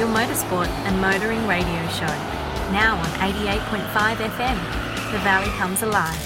your 0.00 0.08
motorsport 0.08 0.66
and 0.86 0.98
motoring 0.98 1.46
radio 1.46 1.86
show. 1.88 2.06
Now 2.72 2.96
on 2.96 3.04
88.5 3.20 4.16
FM, 4.16 4.56
The 5.12 5.18
Valley 5.18 5.50
Comes 5.58 5.82
Alive. 5.82 6.16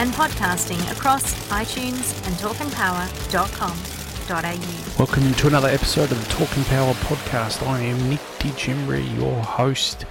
And 0.00 0.10
podcasting 0.14 0.80
across 0.90 1.34
iTunes 1.50 2.16
and 2.26 2.34
talkingpower.com.au. 2.36 4.98
Welcome 4.98 5.34
to 5.34 5.46
another 5.46 5.68
episode 5.68 6.10
of 6.10 6.18
the 6.18 6.24
Talking 6.32 6.64
Power 6.64 6.94
podcast. 6.94 7.62
I 7.66 7.80
am 7.80 8.08
Nick 8.08 8.22
DiGembri, 8.38 9.14
your 9.18 9.42
host 9.42 10.06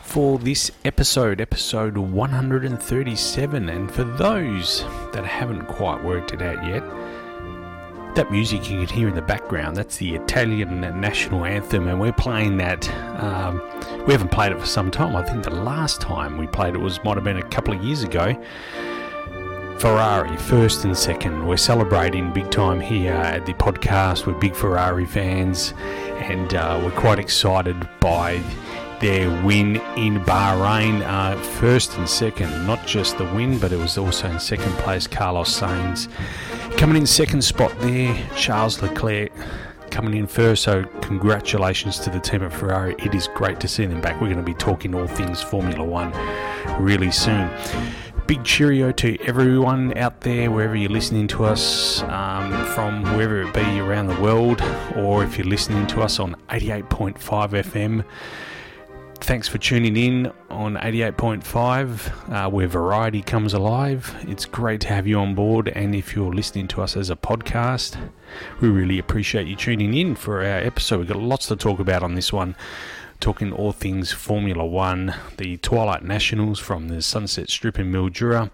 for 0.00 0.38
this 0.38 0.70
episode, 0.86 1.42
episode 1.42 1.98
137. 1.98 3.68
And 3.68 3.92
for 3.92 4.04
those 4.04 4.82
that 5.12 5.26
haven't 5.26 5.66
quite 5.66 6.02
worked 6.02 6.32
it 6.32 6.40
out 6.40 6.66
yet, 6.66 6.82
that 8.14 8.30
music 8.30 8.70
you 8.70 8.86
can 8.86 8.96
hear 8.96 9.08
in 9.08 9.14
the 9.14 9.22
background, 9.22 9.76
that's 9.76 9.96
the 9.96 10.14
Italian 10.14 10.80
national 11.00 11.44
anthem, 11.44 11.88
and 11.88 12.00
we're 12.00 12.12
playing 12.12 12.56
that. 12.58 12.88
Um, 13.22 13.62
we 14.06 14.12
haven't 14.12 14.30
played 14.30 14.52
it 14.52 14.60
for 14.60 14.66
some 14.66 14.90
time. 14.90 15.16
I 15.16 15.22
think 15.22 15.44
the 15.44 15.50
last 15.50 16.00
time 16.00 16.38
we 16.38 16.46
played 16.46 16.74
it 16.74 16.78
was 16.78 17.02
might 17.04 17.16
have 17.16 17.24
been 17.24 17.38
a 17.38 17.48
couple 17.48 17.74
of 17.74 17.82
years 17.82 18.02
ago. 18.02 18.36
Ferrari, 19.78 20.36
first 20.36 20.84
and 20.84 20.96
second. 20.96 21.46
We're 21.46 21.56
celebrating 21.56 22.32
big 22.32 22.50
time 22.50 22.80
here 22.80 23.12
at 23.12 23.44
the 23.44 23.54
podcast. 23.54 24.26
We're 24.26 24.38
big 24.38 24.54
Ferrari 24.54 25.04
fans, 25.04 25.74
and 26.20 26.54
uh, 26.54 26.80
we're 26.82 26.92
quite 26.92 27.18
excited 27.18 27.88
by 28.00 28.40
their 29.04 29.28
win 29.44 29.76
in 29.98 30.18
Bahrain. 30.24 31.02
Uh, 31.06 31.36
first 31.36 31.98
and 31.98 32.08
second, 32.08 32.66
not 32.66 32.86
just 32.86 33.18
the 33.18 33.24
win, 33.34 33.58
but 33.58 33.70
it 33.70 33.76
was 33.76 33.98
also 33.98 34.30
in 34.30 34.40
second 34.40 34.72
place, 34.78 35.06
Carlos 35.06 35.60
Sainz. 35.60 36.08
Coming 36.78 36.96
in 36.96 37.06
second 37.06 37.44
spot 37.44 37.70
there, 37.80 38.16
Charles 38.34 38.80
Leclerc 38.80 39.30
coming 39.90 40.14
in 40.14 40.26
first. 40.26 40.62
So, 40.62 40.84
congratulations 41.02 41.98
to 41.98 42.08
the 42.08 42.18
team 42.18 42.44
at 42.44 42.52
Ferrari. 42.54 42.94
It 42.98 43.14
is 43.14 43.28
great 43.34 43.60
to 43.60 43.68
see 43.68 43.84
them 43.84 44.00
back. 44.00 44.14
We're 44.22 44.32
going 44.32 44.38
to 44.38 44.42
be 44.42 44.54
talking 44.54 44.94
all 44.94 45.06
things 45.06 45.42
Formula 45.42 45.84
One 45.84 46.10
really 46.82 47.10
soon. 47.10 47.50
Big 48.26 48.42
cheerio 48.42 48.90
to 48.92 49.20
everyone 49.26 49.98
out 49.98 50.22
there, 50.22 50.50
wherever 50.50 50.74
you're 50.74 50.88
listening 50.88 51.26
to 51.28 51.44
us 51.44 52.02
um, 52.04 52.64
from, 52.68 53.02
wherever 53.18 53.42
it 53.42 53.52
be 53.52 53.80
around 53.80 54.06
the 54.06 54.18
world, 54.22 54.62
or 54.96 55.22
if 55.22 55.36
you're 55.36 55.46
listening 55.46 55.86
to 55.88 56.00
us 56.00 56.18
on 56.18 56.36
88.5 56.48 57.18
FM 57.18 58.02
thanks 59.24 59.48
for 59.48 59.56
tuning 59.56 59.96
in 59.96 60.30
on 60.50 60.74
88.5 60.74 62.30
uh, 62.30 62.50
where 62.50 62.68
variety 62.68 63.22
comes 63.22 63.54
alive. 63.54 64.14
It's 64.28 64.44
great 64.44 64.82
to 64.82 64.88
have 64.88 65.06
you 65.06 65.18
on 65.18 65.34
board, 65.34 65.68
and 65.68 65.94
if 65.94 66.14
you're 66.14 66.34
listening 66.34 66.68
to 66.68 66.82
us 66.82 66.94
as 66.94 67.08
a 67.08 67.16
podcast, 67.16 67.96
we 68.60 68.68
really 68.68 68.98
appreciate 68.98 69.46
you 69.46 69.56
tuning 69.56 69.94
in 69.94 70.14
for 70.14 70.40
our 70.40 70.58
episode. 70.58 70.98
We've 70.98 71.08
got 71.08 71.16
lots 71.16 71.46
to 71.46 71.56
talk 71.56 71.78
about 71.80 72.02
on 72.02 72.14
this 72.14 72.34
one. 72.34 72.54
Talking 73.20 73.50
all 73.50 73.72
things 73.72 74.12
Formula 74.12 74.66
One, 74.66 75.14
the 75.38 75.56
Twilight 75.56 76.04
Nationals 76.04 76.58
from 76.58 76.88
the 76.88 77.00
Sunset 77.00 77.48
Strip 77.48 77.78
in 77.78 77.90
Mildura. 77.90 78.50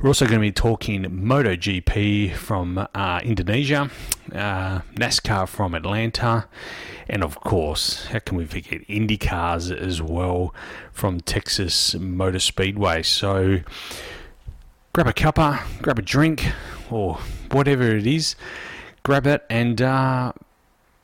We're 0.00 0.10
also 0.10 0.26
going 0.26 0.38
to 0.38 0.46
be 0.46 0.52
talking 0.52 1.02
MotoGP 1.02 2.32
from 2.36 2.86
uh, 2.94 3.20
Indonesia, 3.24 3.90
uh, 4.32 4.80
NASCAR 4.94 5.48
from 5.48 5.74
Atlanta, 5.74 6.46
and 7.08 7.24
of 7.24 7.40
course, 7.40 8.06
how 8.06 8.20
can 8.20 8.36
we 8.36 8.44
forget 8.44 8.86
IndyCars 8.86 9.76
as 9.76 10.00
well 10.00 10.54
from 10.92 11.20
Texas 11.20 11.96
Motor 11.96 12.38
Speedway? 12.38 13.02
So 13.02 13.58
grab 14.92 15.08
a 15.08 15.12
cuppa, 15.12 15.62
grab 15.82 15.98
a 15.98 16.02
drink, 16.02 16.46
or 16.90 17.18
whatever 17.50 17.96
it 17.96 18.06
is, 18.06 18.36
grab 19.02 19.26
it, 19.26 19.44
and 19.50 19.82
uh, 19.82 20.32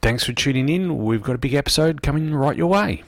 thanks 0.02 0.22
for 0.22 0.32
tuning 0.32 0.68
in. 0.68 1.04
We've 1.04 1.20
got 1.20 1.34
a 1.34 1.38
big 1.38 1.54
episode 1.54 2.00
coming 2.00 2.32
right 2.32 2.56
your 2.56 2.68
way. 2.68 3.02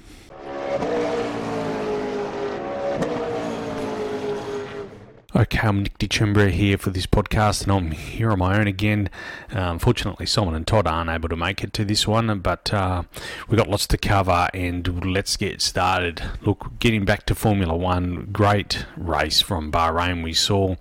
Okay, 5.36 5.58
I'm 5.58 5.82
Nick 5.82 5.98
DiCembra 5.98 6.50
here 6.50 6.78
for 6.78 6.88
this 6.88 7.04
podcast, 7.04 7.64
and 7.64 7.72
I'm 7.72 7.90
here 7.90 8.30
on 8.30 8.38
my 8.38 8.58
own 8.58 8.66
again. 8.66 9.10
Uh, 9.54 9.68
unfortunately, 9.70 10.24
Simon 10.24 10.54
and 10.54 10.66
Todd 10.66 10.86
aren't 10.86 11.10
able 11.10 11.28
to 11.28 11.36
make 11.36 11.62
it 11.62 11.74
to 11.74 11.84
this 11.84 12.08
one, 12.08 12.38
but 12.38 12.72
uh, 12.72 13.02
we've 13.46 13.58
got 13.58 13.68
lots 13.68 13.86
to 13.88 13.98
cover, 13.98 14.48
and 14.54 15.04
let's 15.04 15.36
get 15.36 15.60
started. 15.60 16.22
Look, 16.40 16.78
getting 16.78 17.04
back 17.04 17.26
to 17.26 17.34
Formula 17.34 17.76
One, 17.76 18.30
great 18.32 18.86
race 18.96 19.42
from 19.42 19.70
Bahrain 19.70 20.24
we 20.24 20.32
saw. 20.32 20.76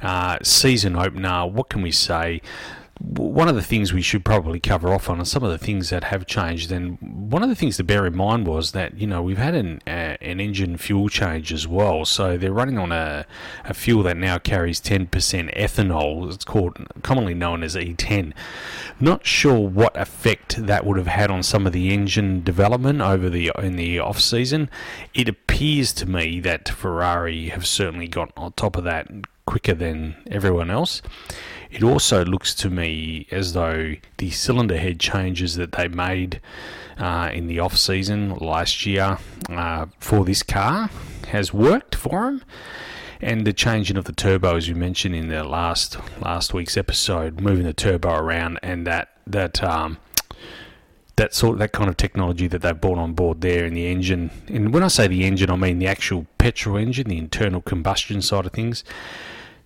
Uh, 0.00 0.38
season 0.42 0.96
opener, 0.96 1.46
what 1.46 1.68
can 1.68 1.82
we 1.82 1.90
say? 1.90 2.40
One 2.98 3.46
of 3.48 3.54
the 3.54 3.62
things 3.62 3.92
we 3.92 4.00
should 4.00 4.24
probably 4.24 4.58
cover 4.58 4.92
off 4.92 5.10
on 5.10 5.20
are 5.20 5.24
some 5.26 5.42
of 5.42 5.50
the 5.50 5.58
things 5.58 5.90
that 5.90 6.04
have 6.04 6.26
changed. 6.26 6.72
And 6.72 6.98
one 7.30 7.42
of 7.42 7.50
the 7.50 7.54
things 7.54 7.76
to 7.76 7.84
bear 7.84 8.06
in 8.06 8.16
mind 8.16 8.46
was 8.46 8.72
that 8.72 8.98
you 8.98 9.06
know 9.06 9.20
we've 9.20 9.36
had 9.36 9.54
an 9.54 9.80
uh, 9.86 10.16
an 10.22 10.40
engine 10.40 10.78
fuel 10.78 11.10
change 11.10 11.52
as 11.52 11.68
well. 11.68 12.06
So 12.06 12.38
they're 12.38 12.52
running 12.52 12.78
on 12.78 12.92
a, 12.92 13.26
a 13.64 13.74
fuel 13.74 14.02
that 14.04 14.16
now 14.16 14.38
carries 14.38 14.80
10% 14.80 15.08
ethanol. 15.54 16.32
It's 16.32 16.44
called 16.44 16.78
commonly 17.02 17.34
known 17.34 17.62
as 17.62 17.74
E10. 17.74 18.32
Not 18.98 19.26
sure 19.26 19.58
what 19.58 19.94
effect 19.96 20.66
that 20.66 20.86
would 20.86 20.96
have 20.96 21.06
had 21.06 21.30
on 21.30 21.42
some 21.42 21.66
of 21.66 21.74
the 21.74 21.92
engine 21.92 22.42
development 22.42 23.02
over 23.02 23.28
the 23.28 23.52
in 23.58 23.76
the 23.76 23.98
off 23.98 24.20
season. 24.20 24.70
It 25.12 25.28
appears 25.28 25.92
to 25.94 26.06
me 26.06 26.40
that 26.40 26.70
Ferrari 26.70 27.48
have 27.48 27.66
certainly 27.66 28.08
got 28.08 28.32
on 28.38 28.52
top 28.52 28.76
of 28.76 28.84
that 28.84 29.08
quicker 29.44 29.74
than 29.74 30.16
everyone 30.30 30.70
else. 30.70 31.02
It 31.76 31.82
also 31.82 32.24
looks 32.24 32.54
to 32.54 32.70
me 32.70 33.26
as 33.30 33.52
though 33.52 33.96
the 34.16 34.30
cylinder 34.30 34.78
head 34.78 34.98
changes 34.98 35.56
that 35.56 35.72
they 35.72 35.88
made 35.88 36.40
uh, 36.96 37.30
in 37.34 37.48
the 37.48 37.60
off 37.60 37.76
season 37.76 38.34
last 38.36 38.86
year 38.86 39.18
uh, 39.50 39.84
for 40.00 40.24
this 40.24 40.42
car 40.42 40.88
has 41.28 41.52
worked 41.52 41.94
for 41.94 42.24
them. 42.24 42.42
And 43.20 43.46
the 43.46 43.52
changing 43.52 43.98
of 43.98 44.06
the 44.06 44.14
turbo, 44.14 44.56
as 44.56 44.68
you 44.68 44.74
mentioned 44.74 45.14
in 45.14 45.28
the 45.28 45.44
last 45.44 45.98
last 46.18 46.54
week's 46.54 46.78
episode, 46.78 47.42
moving 47.42 47.66
the 47.66 47.74
turbo 47.74 48.14
around, 48.14 48.58
and 48.62 48.86
that 48.86 49.10
that 49.26 49.62
um, 49.62 49.98
that 51.16 51.34
sort 51.34 51.58
that 51.58 51.72
kind 51.72 51.90
of 51.90 51.98
technology 51.98 52.48
that 52.48 52.62
they've 52.62 52.80
brought 52.80 52.96
on 52.98 53.12
board 53.12 53.42
there 53.42 53.66
in 53.66 53.74
the 53.74 53.86
engine. 53.86 54.30
And 54.48 54.72
when 54.72 54.82
I 54.82 54.88
say 54.88 55.08
the 55.08 55.24
engine, 55.24 55.50
I 55.50 55.56
mean 55.56 55.78
the 55.78 55.88
actual 55.88 56.26
petrol 56.38 56.78
engine, 56.78 57.08
the 57.08 57.18
internal 57.18 57.60
combustion 57.60 58.22
side 58.22 58.46
of 58.46 58.52
things 58.52 58.82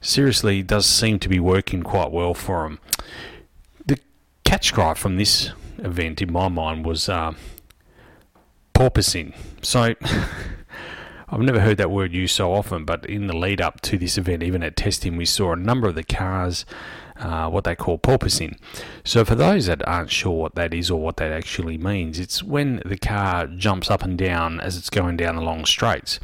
seriously 0.01 0.63
does 0.63 0.87
seem 0.87 1.19
to 1.21 1.29
be 1.29 1.41
working 1.41 1.83
quite 1.83 2.11
well 2.11 2.35
for 2.35 2.65
him. 2.67 2.79
The 3.87 3.99
catch 4.45 4.73
cry 4.73 4.95
from 4.95 5.17
this 5.17 5.51
event, 5.79 6.23
in 6.23 6.33
my 6.33 6.49
mind, 6.49 6.85
was 6.85 7.09
uh, 7.09 7.35
porpoising. 8.75 9.35
So. 9.63 9.95
I've 11.33 11.41
never 11.41 11.61
heard 11.61 11.77
that 11.77 11.93
word 11.93 12.13
used 12.13 12.35
so 12.35 12.53
often, 12.53 12.85
but 12.85 13.07
in 13.07 13.29
the 13.29 13.37
lead 13.37 13.61
up 13.61 13.81
to 13.83 13.97
this 13.97 14.19
event, 14.19 14.43
even 14.43 14.65
at 14.65 14.77
testing, 14.77 15.17
we 15.17 15.25
saw 15.25 15.53
a 15.53 15.57
number 15.57 15.87
of 15.87 15.95
the 15.95 16.03
cars, 16.03 16.67
uh, 17.17 17.49
what 17.49 17.63
they 17.63 17.77
call 17.77 17.99
porpoising. 17.99 18.59
So, 19.05 19.25
for 19.25 19.37
those 19.37 19.67
that 19.67 19.87
aren't 19.87 20.11
sure 20.11 20.33
what 20.33 20.57
that 20.57 20.75
is 20.75 20.91
or 20.91 21.01
what 21.01 21.19
that 21.19 21.31
actually 21.31 21.79
means, 21.79 22.19
it's 22.19 22.43
when 22.43 22.83
the 22.85 22.99
car 22.99 23.47
jumps 23.47 23.93
up 23.93 24.03
and 24.03 24.19
down 24.19 24.59
as 24.61 24.77
it's 24.77 24.91
going 24.91 25.19
down 25.19 25.37
the 25.37 25.43
long 25.43 25.65
straights. 25.65 26.19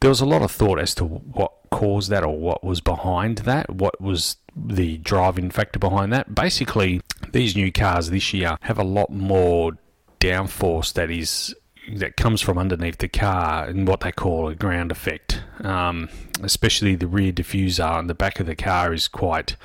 There 0.00 0.08
was 0.08 0.22
a 0.22 0.26
lot 0.26 0.40
of 0.40 0.50
thought 0.50 0.78
as 0.78 0.94
to 0.94 1.04
what 1.04 1.52
caused 1.70 2.10
that 2.10 2.24
or 2.24 2.38
what 2.38 2.64
was 2.64 2.80
behind 2.80 3.38
that, 3.38 3.70
what 3.70 4.00
was 4.00 4.36
the 4.56 4.98
driving 4.98 5.50
factor 5.50 5.78
behind 5.78 6.12
that. 6.12 6.34
Basically, 6.34 7.00
these 7.32 7.54
new 7.54 7.70
cars 7.72 8.10
this 8.10 8.32
year 8.32 8.58
have 8.62 8.78
a 8.78 8.84
lot 8.84 9.10
more 9.10 9.72
downforce 10.20 10.92
that 10.94 11.10
is 11.10 11.54
that 11.90 12.16
comes 12.16 12.42
from 12.42 12.58
underneath 12.58 12.98
the 12.98 13.08
car 13.08 13.64
and 13.64 13.88
what 13.88 14.00
they 14.00 14.12
call 14.12 14.48
a 14.48 14.54
ground 14.54 14.92
effect. 14.92 15.42
Um, 15.60 16.08
especially 16.42 16.94
the 16.94 17.06
rear 17.06 17.32
diffuser 17.32 17.88
on 17.88 18.06
the 18.06 18.14
back 18.14 18.40
of 18.40 18.46
the 18.46 18.56
car 18.56 18.92
is 18.92 19.08
quite 19.08 19.56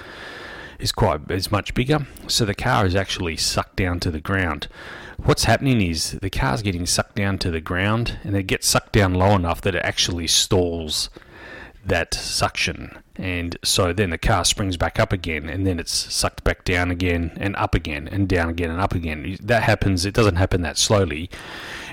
is 0.80 0.92
quite 0.92 1.30
is 1.30 1.52
much 1.52 1.74
bigger, 1.74 2.08
so 2.28 2.46
the 2.46 2.56
car 2.56 2.86
is 2.86 2.96
actually 2.96 3.38
sucked 3.38 3.76
down 3.76 4.00
to 4.02 4.12
the 4.12 4.20
ground. 4.20 4.68
What's 5.18 5.46
happening 5.46 5.82
is 5.82 6.14
the 6.22 6.30
car's 6.30 6.62
getting 6.62 6.86
sucked 6.86 7.16
down 7.16 7.38
to 7.40 7.52
the 7.52 7.62
ground, 7.62 8.18
and 8.24 8.36
it 8.36 8.44
gets 8.44 8.68
sucked 8.68 8.94
down 8.94 9.14
low 9.14 9.36
enough 9.36 9.62
that 9.62 9.76
it 9.76 9.84
actually 9.84 10.28
stalls 10.28 11.10
that 11.86 12.14
suction. 12.14 12.98
And 13.16 13.58
so 13.64 13.94
then 13.94 14.10
the 14.10 14.18
car 14.18 14.44
springs 14.44 14.76
back 14.76 15.00
up 15.00 15.14
again, 15.14 15.48
and 15.48 15.68
then 15.68 15.80
it's 15.80 15.94
sucked 16.14 16.44
back 16.44 16.64
down 16.64 16.90
again, 16.90 17.38
and 17.40 17.56
up 17.58 17.76
again, 17.76 18.08
and 18.12 18.28
down 18.28 18.50
again, 18.50 18.72
and 18.72 18.82
up 18.82 18.96
again. 18.96 19.38
That 19.42 19.64
happens, 19.64 20.06
it 20.06 20.14
doesn't 20.16 20.38
happen 20.38 20.62
that 20.62 20.78
slowly, 20.78 21.30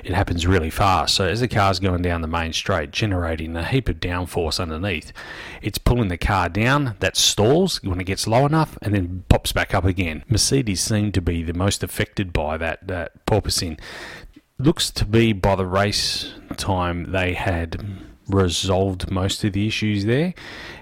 it 0.02 0.14
happens 0.14 0.46
really 0.46 0.70
fast. 0.70 1.14
So 1.14 1.26
as 1.26 1.40
the 1.40 1.48
car's 1.48 1.78
going 1.78 2.02
down 2.02 2.22
the 2.22 2.28
main 2.28 2.52
straight, 2.52 2.90
generating 2.90 3.54
a 3.56 3.64
heap 3.64 3.88
of 3.88 4.00
downforce 4.00 4.58
underneath, 4.58 5.12
it's 5.60 5.78
pulling 5.78 6.08
the 6.08 6.16
car 6.16 6.48
down, 6.48 6.96
that 7.00 7.16
stalls 7.16 7.82
when 7.82 8.00
it 8.00 8.04
gets 8.04 8.26
low 8.26 8.46
enough, 8.46 8.78
and 8.80 8.94
then 8.94 9.24
pops 9.28 9.52
back 9.52 9.74
up 9.74 9.84
again. 9.84 10.24
Mercedes 10.28 10.80
seem 10.80 11.12
to 11.12 11.20
be 11.20 11.42
the 11.42 11.52
most 11.52 11.82
affected 11.82 12.32
by 12.32 12.56
that, 12.56 12.86
that 12.86 13.26
porpoising. 13.26 13.78
Looks 14.58 14.90
to 14.92 15.04
be 15.04 15.32
by 15.32 15.56
the 15.56 15.66
race 15.66 16.34
time 16.56 17.12
they 17.12 17.34
had 17.34 17.84
resolved 18.30 19.10
most 19.10 19.44
of 19.44 19.52
the 19.52 19.66
issues 19.66 20.04
there, 20.04 20.34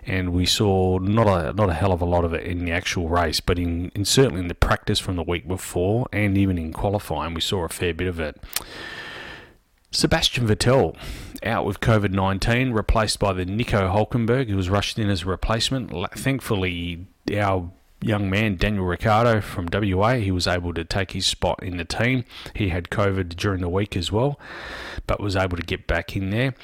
and 0.06 0.32
we 0.32 0.46
saw 0.46 0.98
not 0.98 1.26
a 1.26 1.52
not 1.52 1.70
a 1.70 1.74
hell 1.74 1.92
of 1.92 2.00
a 2.00 2.06
lot 2.06 2.24
of 2.24 2.32
it 2.32 2.44
in 2.44 2.64
the 2.64 2.72
actual 2.72 3.08
race, 3.08 3.40
but 3.40 3.58
in, 3.58 3.90
in 3.94 4.04
certainly 4.04 4.40
in 4.40 4.48
the 4.48 4.54
practice 4.54 4.98
from 4.98 5.16
the 5.16 5.22
week 5.22 5.46
before, 5.48 6.06
and 6.12 6.36
even 6.36 6.58
in 6.58 6.72
qualifying, 6.72 7.34
we 7.34 7.40
saw 7.40 7.64
a 7.64 7.68
fair 7.68 7.94
bit 7.94 8.08
of 8.08 8.20
it. 8.20 8.36
Sebastian 9.90 10.46
Vettel 10.46 10.96
out 11.42 11.64
with 11.64 11.80
COVID 11.80 12.12
19, 12.12 12.72
replaced 12.72 13.18
by 13.18 13.32
the 13.32 13.44
Nico 13.44 13.88
Hulkenberg, 13.88 14.48
who 14.48 14.56
was 14.56 14.68
rushed 14.68 14.98
in 14.98 15.08
as 15.08 15.22
a 15.22 15.26
replacement. 15.26 15.90
Thankfully, 16.12 17.06
our 17.34 17.70
young 18.00 18.30
man, 18.30 18.56
Daniel 18.56 18.84
Ricciardo 18.84 19.40
from 19.40 19.68
WA, 19.72 20.14
he 20.14 20.30
was 20.30 20.46
able 20.46 20.72
to 20.74 20.84
take 20.84 21.12
his 21.12 21.26
spot 21.26 21.62
in 21.62 21.76
the 21.76 21.84
team. 21.84 22.24
He 22.54 22.68
had 22.68 22.90
COVID 22.90 23.30
during 23.36 23.60
the 23.60 23.68
week 23.68 23.96
as 23.96 24.12
well, 24.12 24.38
but 25.06 25.20
was 25.20 25.36
able 25.36 25.56
to 25.56 25.62
get 25.62 25.86
back 25.86 26.16
in 26.16 26.30
there. 26.30 26.54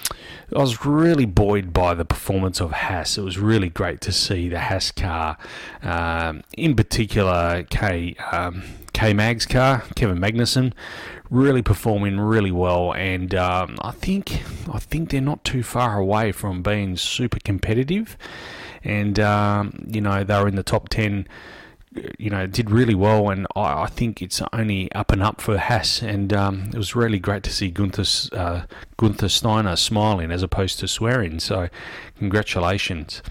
I 0.54 0.60
was 0.60 0.84
really 0.84 1.26
buoyed 1.26 1.72
by 1.72 1.94
the 1.94 2.04
performance 2.04 2.60
of 2.60 2.72
Haas. 2.72 3.19
It 3.19 3.22
was 3.22 3.38
really 3.38 3.69
great 3.69 4.00
to 4.02 4.12
see 4.12 4.48
the 4.48 4.60
Haas 4.60 4.90
car, 4.92 5.36
um, 5.82 6.42
in 6.56 6.76
particular, 6.76 7.64
K. 7.64 8.16
Um, 8.32 8.62
K 8.92 9.12
Mag's 9.12 9.44
car, 9.44 9.82
Kevin 9.96 10.19
Magnussen, 10.19 10.72
really 11.28 11.62
performing 11.62 12.20
really 12.20 12.52
well, 12.52 12.94
and 12.94 13.34
um, 13.34 13.76
I 13.82 13.90
think 13.90 14.44
I 14.72 14.78
think 14.78 15.10
they're 15.10 15.20
not 15.20 15.42
too 15.42 15.64
far 15.64 15.98
away 15.98 16.31
from 16.31 16.62
being 16.62 16.96
super 16.96 17.40
competitive 17.40 18.16
and 18.84 19.19
um, 19.19 19.84
you 19.88 20.00
know 20.00 20.25
they 20.25 20.40
were 20.40 20.48
in 20.48 20.56
the 20.56 20.62
top 20.62 20.88
ten. 20.88 21.26
You 22.19 22.28
know, 22.28 22.44
did 22.48 22.72
really 22.72 22.96
well, 22.96 23.31
and 23.31 23.46
I, 23.54 23.84
I 23.84 23.86
think 23.86 24.20
it's 24.20 24.42
only 24.52 24.90
up 24.94 25.12
and 25.12 25.22
up 25.22 25.40
for 25.40 25.56
Haas. 25.56 26.02
And 26.02 26.32
um, 26.32 26.70
it 26.75 26.76
was 26.76 26.96
really 26.96 27.20
great 27.20 27.44
to 27.44 27.52
see 27.52 27.70
Gunther 27.70 28.36
uh, 28.36 28.62
Gunther 28.96 29.28
Steiner 29.28 29.76
smiling 29.76 30.32
as 30.32 30.42
opposed 30.42 30.81
to 30.81 30.88
swearing. 30.88 31.38
So, 31.38 31.69
congratulations. 32.19 33.22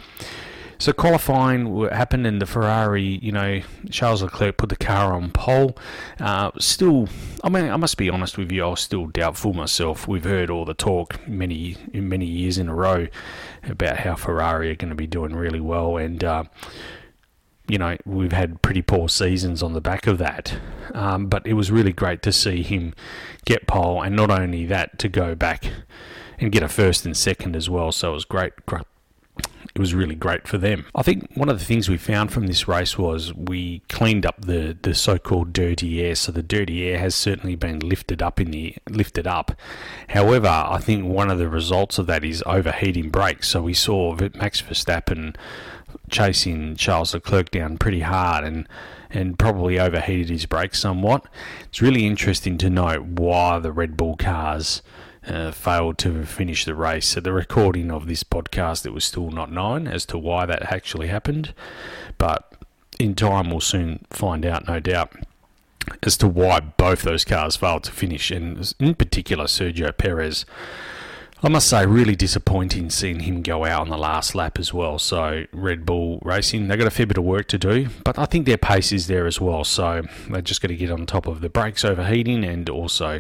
So 0.77 0.91
qualifying 0.91 1.87
happened 1.89 2.27
in 2.27 2.39
the 2.39 2.45
Ferrari. 2.45 3.19
You 3.21 3.31
know, 3.31 3.61
Charles 3.89 4.21
Leclerc 4.21 4.57
put 4.57 4.69
the 4.69 4.75
car 4.75 5.13
on 5.13 5.31
pole. 5.31 5.77
Uh, 6.19 6.51
still, 6.59 7.07
I 7.43 7.49
mean, 7.49 7.69
I 7.69 7.77
must 7.77 7.97
be 7.97 8.09
honest 8.09 8.37
with 8.37 8.51
you. 8.51 8.63
I 8.63 8.67
was 8.67 8.81
still 8.81 9.07
doubtful 9.07 9.53
myself. 9.53 10.07
We've 10.07 10.23
heard 10.23 10.49
all 10.49 10.65
the 10.65 10.73
talk 10.73 11.25
many 11.27 11.77
many 11.93 12.25
years 12.25 12.57
in 12.57 12.69
a 12.69 12.75
row 12.75 13.07
about 13.63 13.97
how 13.97 14.15
Ferrari 14.15 14.71
are 14.71 14.75
going 14.75 14.89
to 14.89 14.95
be 14.95 15.07
doing 15.07 15.35
really 15.35 15.61
well, 15.61 15.97
and 15.97 16.23
uh, 16.23 16.43
you 17.67 17.77
know 17.77 17.97
we've 18.05 18.33
had 18.33 18.61
pretty 18.61 18.81
poor 18.81 19.07
seasons 19.09 19.63
on 19.63 19.73
the 19.73 19.81
back 19.81 20.07
of 20.07 20.17
that. 20.17 20.57
Um, 20.93 21.27
but 21.27 21.45
it 21.47 21.53
was 21.53 21.71
really 21.71 21.93
great 21.93 22.21
to 22.23 22.31
see 22.31 22.61
him 22.61 22.93
get 23.45 23.67
pole, 23.67 24.01
and 24.01 24.15
not 24.15 24.29
only 24.29 24.65
that, 24.65 24.99
to 24.99 25.09
go 25.09 25.35
back 25.35 25.71
and 26.39 26.51
get 26.51 26.63
a 26.63 26.67
first 26.67 27.05
and 27.05 27.15
second 27.15 27.55
as 27.55 27.69
well. 27.69 27.91
So 27.91 28.11
it 28.11 28.13
was 28.13 28.25
great, 28.25 28.53
great 28.65 28.83
it 29.75 29.79
was 29.79 29.95
really 29.95 30.13
great 30.13 30.47
for 30.47 30.59
them. 30.59 30.85
I 30.93 31.01
think 31.01 31.31
one 31.33 31.49
of 31.49 31.57
the 31.57 31.65
things 31.65 31.89
we 31.89 31.97
found 31.97 32.31
from 32.31 32.45
this 32.45 32.67
race 32.67 32.95
was 32.95 33.33
we 33.33 33.79
cleaned 33.89 34.23
up 34.23 34.39
the, 34.39 34.77
the 34.79 34.93
so-called 34.93 35.51
dirty 35.51 36.03
air. 36.03 36.13
So 36.13 36.31
the 36.31 36.43
dirty 36.43 36.87
air 36.87 36.99
has 36.99 37.15
certainly 37.15 37.55
been 37.55 37.79
lifted 37.79 38.21
up 38.21 38.39
in 38.39 38.51
the 38.51 38.75
lifted 38.87 39.25
up. 39.25 39.53
However, 40.09 40.47
I 40.47 40.77
think 40.77 41.05
one 41.05 41.31
of 41.31 41.39
the 41.39 41.49
results 41.49 41.97
of 41.97 42.05
that 42.05 42.23
is 42.23 42.43
overheating 42.45 43.09
brakes. 43.09 43.47
So 43.47 43.63
we 43.63 43.73
saw 43.73 44.15
Max 44.35 44.61
Verstappen 44.61 45.35
chasing 46.09 46.75
Charles 46.75 47.13
Leclerc 47.13 47.49
down 47.49 47.77
pretty 47.77 48.01
hard 48.01 48.43
and 48.43 48.67
and 49.09 49.37
probably 49.37 49.79
overheated 49.79 50.29
his 50.29 50.47
brakes 50.47 50.79
somewhat. 50.79 51.25
It's 51.65 51.81
really 51.81 52.07
interesting 52.07 52.57
to 52.59 52.69
note 52.69 53.03
why 53.03 53.59
the 53.59 53.71
Red 53.71 53.95
Bull 53.95 54.15
cars 54.17 54.81
uh, 55.27 55.51
failed 55.51 55.97
to 55.99 56.25
finish 56.25 56.65
the 56.65 56.75
race. 56.75 57.07
So 57.07 57.21
the 57.21 57.33
recording 57.33 57.91
of 57.91 58.07
this 58.07 58.23
podcast, 58.23 58.85
it 58.85 58.91
was 58.93 59.05
still 59.05 59.31
not 59.31 59.51
known 59.51 59.87
as 59.87 60.05
to 60.07 60.17
why 60.17 60.45
that 60.45 60.71
actually 60.71 61.07
happened, 61.07 61.53
but 62.17 62.53
in 62.99 63.15
time 63.15 63.49
we'll 63.49 63.61
soon 63.61 64.05
find 64.09 64.45
out, 64.45 64.67
no 64.67 64.79
doubt, 64.79 65.13
as 66.01 66.17
to 66.17 66.27
why 66.27 66.59
both 66.59 67.01
those 67.01 67.25
cars 67.25 67.55
failed 67.55 67.83
to 67.83 67.91
finish, 67.91 68.31
and 68.31 68.73
in 68.79 68.95
particular 68.95 69.45
Sergio 69.45 69.95
Perez. 69.95 70.45
I 71.45 71.49
must 71.49 71.67
say, 71.67 71.85
really 71.85 72.15
disappointing 72.15 72.89
seeing 72.89 73.19
him 73.21 73.41
go 73.41 73.65
out 73.65 73.81
on 73.81 73.89
the 73.89 73.97
last 73.97 74.33
lap 74.33 74.57
as 74.57 74.73
well. 74.73 74.97
So, 74.97 75.43
Red 75.51 75.85
Bull 75.85 76.19
Racing, 76.23 76.69
they've 76.69 76.77
got 76.77 76.87
a 76.87 76.91
fair 76.91 77.05
bit 77.05 77.17
of 77.17 77.25
work 77.25 77.49
to 77.49 77.57
do, 77.57 77.89
but 78.05 78.17
I 78.17 78.23
think 78.23 78.45
their 78.45 78.57
pace 78.57 78.93
is 78.93 79.07
there 79.07 79.27
as 79.27 79.41
well. 79.41 79.65
So, 79.65 80.03
they're 80.29 80.41
just 80.41 80.61
got 80.61 80.69
to 80.69 80.75
get 80.77 80.89
on 80.89 81.05
top 81.05 81.27
of 81.27 81.41
the 81.41 81.49
brakes 81.49 81.83
overheating 81.83 82.45
and 82.45 82.69
also 82.69 83.19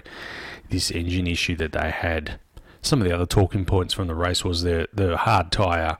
this 0.69 0.91
engine 0.91 1.27
issue 1.27 1.55
that 1.57 1.71
they 1.71 1.91
had. 1.91 2.39
Some 2.81 3.01
of 3.01 3.07
the 3.07 3.13
other 3.13 3.25
talking 3.25 3.63
points 3.63 3.93
from 3.93 4.07
the 4.07 4.15
race 4.15 4.43
was 4.43 4.63
the 4.63 4.87
the 4.93 5.17
hard 5.17 5.51
tyre 5.51 5.97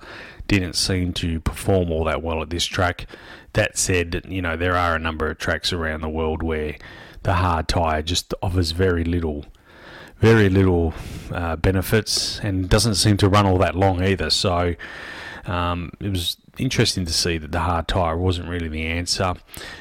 didn't 0.47 0.73
seem 0.73 1.13
to 1.13 1.39
perform 1.39 1.91
all 1.91 2.03
that 2.03 2.21
well 2.21 2.41
at 2.41 2.49
this 2.49 2.65
track. 2.65 3.07
That 3.53 3.77
said, 3.77 4.23
you 4.27 4.41
know 4.41 4.57
there 4.57 4.75
are 4.75 4.95
a 4.95 4.99
number 4.99 5.29
of 5.29 5.37
tracks 5.37 5.71
around 5.71 6.01
the 6.01 6.09
world 6.09 6.43
where 6.43 6.75
the 7.23 7.35
hard 7.35 7.67
tyre 7.67 8.01
just 8.01 8.33
offers 8.41 8.71
very 8.71 9.03
little, 9.03 9.45
very 10.17 10.49
little 10.49 10.93
uh, 11.31 11.55
benefits 11.55 12.39
and 12.41 12.69
doesn't 12.69 12.95
seem 12.95 13.17
to 13.17 13.29
run 13.29 13.45
all 13.45 13.57
that 13.59 13.75
long 13.75 14.03
either. 14.03 14.29
So 14.29 14.75
um, 15.45 15.91
it 15.99 16.09
was 16.09 16.37
interesting 16.57 17.05
to 17.05 17.13
see 17.13 17.37
that 17.37 17.51
the 17.51 17.59
hard 17.59 17.87
tyre 17.87 18.17
wasn't 18.17 18.47
really 18.47 18.67
the 18.67 18.85
answer, 18.85 19.33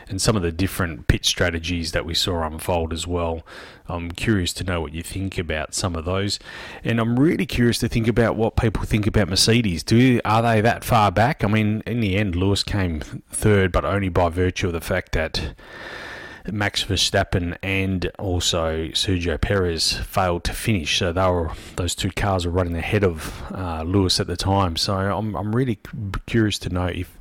and 0.08 0.20
some 0.20 0.36
of 0.36 0.42
the 0.42 0.52
different 0.52 1.06
pit 1.06 1.24
strategies 1.24 1.92
that 1.92 2.04
we 2.04 2.14
saw 2.14 2.44
unfold 2.44 2.92
as 2.92 3.06
well. 3.06 3.42
I'm 3.88 4.10
curious 4.10 4.52
to 4.54 4.64
know 4.64 4.80
what 4.80 4.92
you 4.92 5.02
think 5.02 5.38
about 5.38 5.74
some 5.74 5.94
of 5.94 6.04
those, 6.04 6.38
and 6.82 6.98
I'm 7.00 7.18
really 7.18 7.46
curious 7.46 7.78
to 7.78 7.88
think 7.88 8.08
about 8.08 8.36
what 8.36 8.56
people 8.56 8.84
think 8.84 9.06
about 9.06 9.28
Mercedes. 9.28 9.82
Do 9.82 10.20
are 10.24 10.42
they 10.42 10.60
that 10.60 10.84
far 10.84 11.12
back? 11.12 11.44
I 11.44 11.48
mean, 11.48 11.82
in 11.86 12.00
the 12.00 12.16
end, 12.16 12.34
Lewis 12.34 12.62
came 12.62 13.00
third, 13.00 13.72
but 13.72 13.84
only 13.84 14.08
by 14.08 14.28
virtue 14.28 14.68
of 14.68 14.72
the 14.72 14.80
fact 14.80 15.12
that 15.12 15.54
Max 16.50 16.84
Verstappen 16.84 17.56
and 17.62 18.10
also 18.18 18.88
Sergio 18.88 19.40
Perez 19.40 19.92
failed 19.92 20.44
to 20.44 20.52
finish. 20.52 20.98
So 20.98 21.12
they 21.12 21.26
were 21.26 21.50
those 21.76 21.94
two 21.94 22.10
cars 22.10 22.46
were 22.46 22.52
running 22.52 22.76
ahead 22.76 23.04
of 23.04 23.42
uh, 23.52 23.82
Lewis 23.82 24.20
at 24.20 24.26
the 24.26 24.36
time. 24.36 24.76
So 24.76 24.94
I'm 24.94 25.36
I'm 25.36 25.54
really 25.54 25.78
curious 26.26 26.58
to 26.60 26.70
know 26.70 26.86
if 26.86 27.18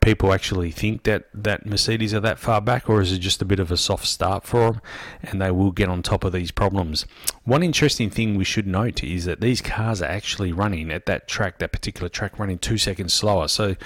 people 0.00 0.32
actually 0.32 0.70
think 0.70 1.02
that, 1.02 1.28
that 1.34 1.66
Mercedes 1.66 2.14
are 2.14 2.20
that 2.20 2.38
far 2.38 2.60
back, 2.60 2.88
or 2.88 3.00
is 3.00 3.12
it 3.12 3.18
just 3.18 3.42
a 3.42 3.44
bit 3.44 3.60
of 3.60 3.70
a 3.70 3.76
soft 3.76 4.06
start 4.06 4.44
for 4.44 4.72
them 4.72 4.80
and 5.22 5.42
they 5.42 5.50
will 5.50 5.70
get 5.70 5.88
on 5.88 6.02
top 6.02 6.24
of 6.24 6.32
these 6.32 6.50
problems? 6.50 7.04
One 7.44 7.62
interesting 7.62 8.10
thing 8.10 8.36
we 8.36 8.44
should 8.44 8.66
note 8.66 9.04
is 9.04 9.26
that 9.26 9.40
these 9.40 9.60
cars 9.60 10.00
are 10.00 10.06
actually 10.06 10.52
running 10.52 10.90
at 10.90 11.06
that 11.06 11.28
track, 11.28 11.58
that 11.58 11.72
particular 11.72 12.08
track, 12.08 12.38
running 12.38 12.58
two 12.58 12.78
seconds 12.78 13.12
slower. 13.12 13.48
So 13.48 13.76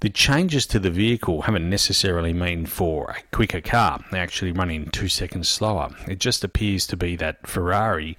the 0.00 0.10
changes 0.10 0.66
to 0.66 0.78
the 0.78 0.90
vehicle 0.90 1.42
haven't 1.42 1.68
necessarily 1.68 2.32
mean 2.32 2.66
for 2.66 3.10
a 3.10 3.22
quicker 3.34 3.60
car. 3.60 4.04
They're 4.10 4.22
actually 4.22 4.52
running 4.52 4.90
two 4.90 5.08
seconds 5.08 5.48
slower. 5.48 5.90
It 6.06 6.18
just 6.18 6.44
appears 6.44 6.86
to 6.88 6.96
be 6.96 7.16
that 7.16 7.46
Ferrari 7.46 8.16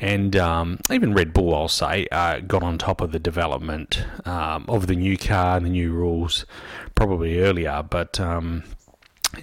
and 0.00 0.34
um, 0.36 0.80
even 0.90 1.14
Red 1.14 1.32
Bull, 1.32 1.54
I'll 1.54 1.68
say, 1.68 2.06
uh, 2.10 2.40
got 2.40 2.62
on 2.62 2.78
top 2.78 3.00
of 3.00 3.12
the 3.12 3.18
development 3.18 4.04
um, 4.24 4.64
of 4.68 4.86
the 4.86 4.96
new 4.96 5.16
car 5.16 5.56
and 5.56 5.64
the 5.64 5.70
new 5.70 5.92
rules 5.92 6.46
probably 6.94 7.40
earlier. 7.40 7.82
But 7.88 8.18
um, 8.18 8.64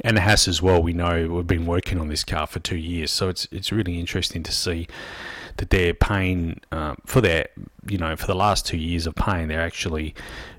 and 0.03 0.19
Haas 0.19 0.47
as 0.47 0.61
well. 0.61 0.81
We 0.81 0.93
know 0.93 1.27
we've 1.27 1.47
been 1.47 1.65
working 1.65 1.99
on 1.99 2.07
this 2.07 2.23
car 2.23 2.47
for 2.47 2.59
two 2.59 2.77
years, 2.77 3.11
so 3.11 3.29
it's 3.29 3.47
it's 3.51 3.71
really 3.71 3.99
interesting 3.99 4.43
to 4.43 4.51
see 4.51 4.87
that 5.57 5.69
they're 5.69 5.93
paying 5.93 6.59
uh, 6.71 6.95
for 7.05 7.21
their, 7.21 7.47
you 7.87 7.97
know, 7.97 8.15
for 8.15 8.25
the 8.25 8.35
last 8.35 8.65
two 8.65 8.77
years 8.77 9.05
of 9.05 9.15
paying, 9.15 9.47
they're 9.47 9.61
actually 9.61 10.15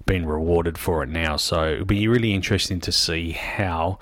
being 0.07 0.27
rewarded 0.27 0.79
for 0.79 1.03
it 1.03 1.09
now. 1.09 1.37
So 1.37 1.73
it'll 1.73 1.85
be 1.85 2.09
really 2.09 2.35
interesting 2.35 2.81
to 2.81 2.93
see 2.93 3.33
how 3.33 3.99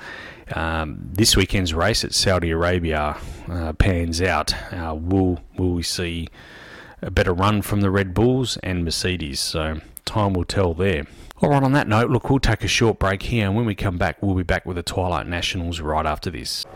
um, 0.54 0.98
this 1.12 1.36
weekend's 1.36 1.74
race 1.74 2.04
at 2.04 2.14
Saudi 2.14 2.50
Arabia 2.50 3.16
uh, 3.48 3.72
pans 3.74 4.20
out. 4.20 4.54
Uh, 4.72 4.94
will 4.94 5.40
will 5.56 5.72
we 5.72 5.82
see 5.82 6.28
a 7.02 7.10
better 7.10 7.32
run 7.32 7.62
from 7.62 7.80
the 7.80 7.90
Red 7.90 8.14
Bulls 8.14 8.56
and 8.58 8.84
Mercedes? 8.84 9.40
So 9.40 9.80
time 10.04 10.32
will 10.32 10.44
tell 10.44 10.74
there. 10.74 11.06
All 11.42 11.48
right, 11.48 11.62
on 11.62 11.72
that 11.72 11.88
note, 11.88 12.10
look, 12.10 12.28
we'll 12.28 12.38
take 12.38 12.64
a 12.64 12.68
short 12.68 12.98
break 12.98 13.22
here, 13.22 13.46
and 13.46 13.56
when 13.56 13.64
we 13.64 13.74
come 13.74 13.96
back, 13.96 14.22
we'll 14.22 14.34
be 14.34 14.42
back 14.42 14.66
with 14.66 14.76
the 14.76 14.82
Twilight 14.82 15.26
Nationals 15.26 15.80
right 15.80 16.04
after 16.04 16.30
this. 16.30 16.66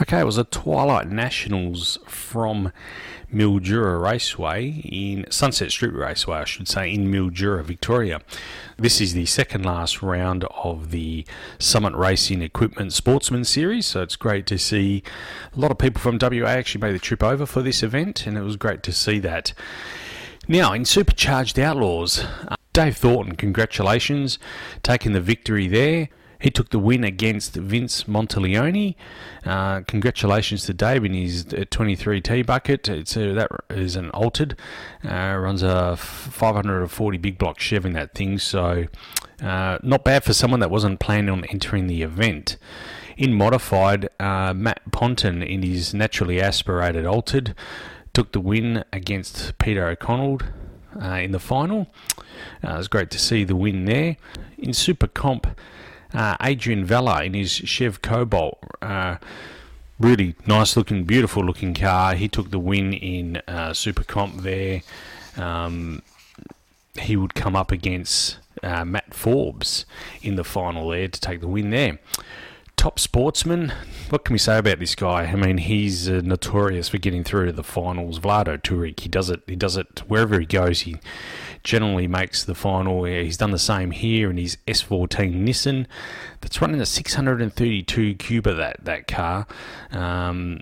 Okay, 0.00 0.20
it 0.20 0.24
was 0.24 0.38
a 0.38 0.44
Twilight 0.44 1.10
Nationals 1.10 1.98
from 2.06 2.72
Mildura 3.30 4.00
Raceway 4.00 4.80
in 4.82 5.26
Sunset 5.30 5.70
Strip 5.70 5.92
Raceway, 5.94 6.38
I 6.38 6.44
should 6.44 6.68
say, 6.68 6.90
in 6.90 7.10
Mildura, 7.10 7.62
Victoria. 7.62 8.22
This 8.78 8.98
is 9.02 9.12
the 9.12 9.26
second 9.26 9.66
last 9.66 10.00
round 10.00 10.44
of 10.44 10.90
the 10.90 11.26
Summit 11.58 11.94
Racing 11.94 12.40
Equipment 12.40 12.94
Sportsman 12.94 13.44
Series, 13.44 13.84
so 13.84 14.00
it's 14.00 14.16
great 14.16 14.46
to 14.46 14.58
see 14.58 15.02
a 15.54 15.60
lot 15.60 15.70
of 15.70 15.76
people 15.76 16.00
from 16.00 16.18
WA 16.18 16.48
actually 16.48 16.80
made 16.80 16.94
the 16.94 16.98
trip 16.98 17.22
over 17.22 17.44
for 17.44 17.60
this 17.60 17.82
event, 17.82 18.26
and 18.26 18.38
it 18.38 18.42
was 18.42 18.56
great 18.56 18.82
to 18.84 18.92
see 18.92 19.18
that. 19.18 19.52
Now, 20.48 20.72
in 20.72 20.86
Supercharged 20.86 21.58
Outlaws, 21.58 22.24
uh, 22.48 22.56
Dave 22.72 22.96
Thornton, 22.96 23.36
congratulations, 23.36 24.38
taking 24.82 25.12
the 25.12 25.20
victory 25.20 25.68
there. 25.68 26.08
He 26.40 26.50
took 26.50 26.70
the 26.70 26.78
win 26.78 27.04
against 27.04 27.54
Vince 27.54 28.04
Monteleone. 28.04 28.96
Uh, 29.44 29.80
congratulations 29.82 30.64
to 30.64 30.74
Dave 30.74 31.04
in 31.04 31.14
his 31.14 31.44
23T 31.44 32.46
bucket. 32.46 32.88
It's 32.88 33.16
a, 33.16 33.32
that 33.34 33.50
is 33.68 33.96
an 33.96 34.10
altered. 34.10 34.56
Uh, 35.04 35.36
runs 35.38 35.62
a 35.62 35.96
540 35.96 37.18
big 37.18 37.38
block 37.38 37.60
Chev 37.60 37.84
in 37.84 37.92
that 37.92 38.14
thing, 38.14 38.38
so 38.38 38.86
uh, 39.42 39.78
not 39.82 40.04
bad 40.04 40.24
for 40.24 40.32
someone 40.32 40.60
that 40.60 40.70
wasn't 40.70 40.98
planning 40.98 41.30
on 41.30 41.44
entering 41.44 41.86
the 41.86 42.02
event. 42.02 42.56
In 43.16 43.34
modified, 43.34 44.08
uh, 44.18 44.54
Matt 44.54 44.80
Ponton 44.92 45.42
in 45.42 45.62
his 45.62 45.92
naturally 45.92 46.40
aspirated 46.40 47.04
altered 47.04 47.54
took 48.12 48.32
the 48.32 48.40
win 48.40 48.84
against 48.92 49.56
Peter 49.58 49.86
O'Connell 49.86 50.40
uh, 51.00 51.14
in 51.14 51.32
the 51.32 51.38
final. 51.38 51.86
Uh, 52.64 52.74
it 52.74 52.76
was 52.78 52.88
great 52.88 53.10
to 53.10 53.18
see 53.18 53.44
the 53.44 53.56
win 53.56 53.84
there. 53.84 54.16
In 54.58 54.72
Super 54.72 55.06
Comp, 55.06 55.46
uh, 56.12 56.36
Adrian 56.40 56.84
Vella 56.84 57.24
in 57.24 57.34
his 57.34 57.52
Chev 57.52 58.02
Cobalt. 58.02 58.58
Uh, 58.82 59.16
really 59.98 60.34
nice 60.46 60.76
looking, 60.76 61.04
beautiful 61.04 61.44
looking 61.44 61.74
car. 61.74 62.14
He 62.14 62.28
took 62.28 62.50
the 62.50 62.58
win 62.58 62.92
in 62.92 63.42
uh, 63.48 63.72
Super 63.72 64.04
Comp 64.04 64.42
there. 64.42 64.82
Um, 65.36 66.02
he 66.98 67.16
would 67.16 67.34
come 67.34 67.54
up 67.54 67.70
against 67.70 68.38
uh, 68.62 68.84
Matt 68.84 69.14
Forbes 69.14 69.86
in 70.22 70.36
the 70.36 70.44
final 70.44 70.88
there 70.88 71.08
to 71.08 71.20
take 71.20 71.40
the 71.40 71.48
win 71.48 71.70
there 71.70 71.98
top 72.80 72.98
sportsman. 72.98 73.74
What 74.08 74.24
can 74.24 74.32
we 74.32 74.38
say 74.38 74.56
about 74.56 74.78
this 74.78 74.94
guy? 74.94 75.24
I 75.24 75.34
mean, 75.34 75.58
he's 75.58 76.08
uh, 76.08 76.22
notorious 76.24 76.88
for 76.88 76.96
getting 76.96 77.22
through 77.22 77.44
to 77.44 77.52
the 77.52 77.62
finals. 77.62 78.18
Vlado 78.18 78.56
Turic, 78.56 79.00
he 79.00 79.08
does 79.10 79.28
it. 79.28 79.42
He 79.46 79.54
does 79.54 79.76
it 79.76 80.02
wherever 80.08 80.40
he 80.40 80.46
goes. 80.46 80.80
He 80.80 80.96
generally 81.62 82.06
makes 82.06 82.44
the 82.44 82.54
final. 82.54 83.04
He's 83.04 83.36
done 83.36 83.50
the 83.50 83.58
same 83.58 83.90
here 83.90 84.30
in 84.30 84.36
his 84.36 84.56
S14 84.66 85.44
Nissan. 85.44 85.86
That's 86.40 86.60
running 86.60 86.80
a 86.80 86.86
632 86.86 88.14
Cuba. 88.14 88.54
That 88.54 88.84
that 88.84 89.06
car. 89.06 89.46
Um, 89.90 90.60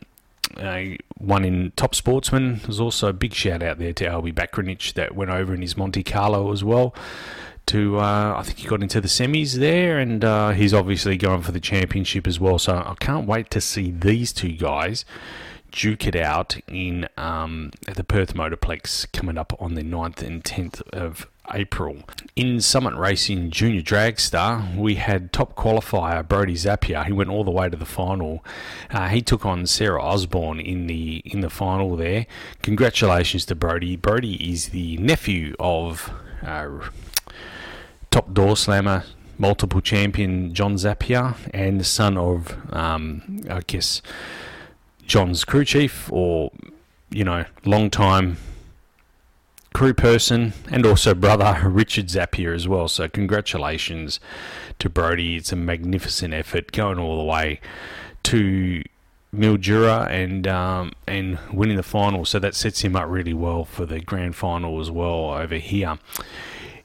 uh, 0.57 0.83
one 1.19 1.45
in 1.45 1.73
Top 1.77 1.95
Sportsman. 1.95 2.61
There's 2.63 2.81
also 2.81 3.09
a 3.09 3.13
big 3.13 3.35
shout 3.35 3.63
out 3.63 3.79
there 3.79 3.93
to 3.93 4.05
Albie 4.05 4.35
Bakranich 4.35 4.95
that 4.95 5.15
went 5.15 5.31
over 5.31 5.55
in 5.55 5.63
his 5.63 5.77
Monte 5.77 6.03
Carlo 6.03 6.53
as 6.53 6.65
well 6.65 6.95
to 7.69 7.99
uh, 7.99 8.35
I 8.37 8.43
think 8.43 8.59
he 8.59 8.67
got 8.67 8.83
into 8.83 9.01
the 9.01 9.09
semis 9.09 9.55
there, 9.55 9.99
and 9.99 10.25
uh, 10.25 10.51
he's 10.51 10.75
obviously 10.75 11.17
going 11.17 11.43
for 11.43 11.53
the 11.53 11.61
championship 11.61 12.27
as 12.27 12.41
well. 12.41 12.59
So 12.59 12.75
I 12.75 12.95
can't 12.99 13.27
wait 13.27 13.51
to 13.51 13.61
see 13.61 13.91
these 13.91 14.33
two 14.33 14.53
guys 14.53 15.05
duke 15.71 16.07
it 16.07 16.17
out 16.17 16.57
in 16.67 17.09
um, 17.17 17.71
the 17.95 18.05
Perth 18.05 18.35
Motorplex 18.35 19.11
coming 19.13 19.39
up 19.39 19.55
on 19.61 19.75
the 19.75 19.83
9th 19.83 20.23
and 20.23 20.43
10th 20.43 20.83
of 20.91 21.27
April. 21.53 21.99
In 22.37 22.61
Summit 22.61 22.95
Racing 22.95 23.51
Junior 23.51 23.81
Dragster, 23.81 24.77
we 24.77 24.97
had 24.97 25.33
top 25.33 25.57
qualifier 25.57 26.27
Brody 26.27 26.55
Zappia. 26.55 27.05
He 27.07 27.13
went 27.13 27.31
all 27.31 27.45
the 27.45 27.51
way 27.51 27.69
to 27.69 27.77
the 27.77 27.87
final. 27.87 28.45
Uh, 28.91 29.09
he 29.09 29.23
took 29.23 29.47
on 29.47 29.67
Sarah 29.67 30.03
Osborne 30.03 30.61
in 30.61 30.87
the 30.87 31.23
in 31.25 31.41
the 31.41 31.51
final 31.51 31.97
there. 31.97 32.27
Congratulations 32.63 33.47
to 33.47 33.55
Brody. 33.55 33.97
Brody 33.97 34.51
is 34.51 34.69
the 34.69 34.97
nephew 34.99 35.55
of. 35.59 36.11
Uh, 36.45 36.89
top 38.11 38.33
door 38.33 38.57
slammer, 38.57 39.05
multiple 39.39 39.81
champion 39.81 40.55
John 40.55 40.75
Zappia, 40.75 41.37
and 41.53 41.81
the 41.81 41.85
son 41.85 42.17
of, 42.17 42.57
um, 42.73 43.43
I 43.51 43.61
guess, 43.67 44.03
John's 45.09 45.45
crew 45.45 45.65
chief, 45.65 46.13
or 46.13 46.53
you 47.11 47.25
know, 47.25 47.47
long 47.65 47.91
time 47.91 48.37
crew 49.75 49.95
person, 49.95 50.53
and 50.71 50.87
also 50.87 51.15
brother 51.15 51.61
Richard 51.69 52.07
Zappia 52.07 52.55
as 52.55 52.69
well. 52.69 52.87
So 52.87 53.09
congratulations 53.09 54.21
to 54.79 54.89
Brody. 54.89 55.37
It's 55.37 55.51
a 55.51 55.57
magnificent 55.57 56.35
effort 56.35 56.71
going 56.73 56.99
all 56.99 57.17
the 57.19 57.25
way 57.25 57.61
to 58.25 58.85
Mildura 59.35 60.09
and 60.11 60.47
um, 60.47 60.93
and 61.07 61.39
winning 61.53 61.77
the 61.77 61.83
final. 61.83 62.25
So 62.25 62.39
that 62.39 62.55
sets 62.55 62.83
him 62.83 62.95
up 62.95 63.09
really 63.09 63.35
well 63.35 63.65
for 63.65 63.87
the 63.87 64.01
grand 64.01 64.37
final 64.37 64.79
as 64.81 64.91
well 64.91 65.31
over 65.31 65.57
here 65.57 65.99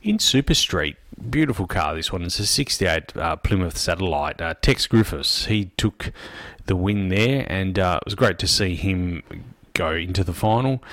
in 0.03 0.19
Super 0.19 0.53
Street. 0.53 0.98
Beautiful 1.29 1.67
car, 1.67 1.95
this 1.95 2.12
one. 2.12 2.24
It's 2.24 2.39
a 2.39 2.45
68 2.45 3.15
uh, 3.15 3.36
Plymouth 3.38 3.77
Satellite. 3.77 4.41
Uh, 4.41 4.53
Tex 4.62 4.88
Griffiths, 4.88 5.45
he 5.45 5.65
took 5.77 6.12
the 6.65 6.75
win 6.75 7.10
there, 7.10 7.45
and 7.50 7.79
uh, 7.79 8.00
it 8.01 8.05
was 8.05 8.15
great 8.15 8.39
to 8.39 8.48
see 8.48 8.75
him 8.75 9.24
go 9.74 9.91
into 9.91 10.24
the 10.24 10.33
final. 10.33 10.83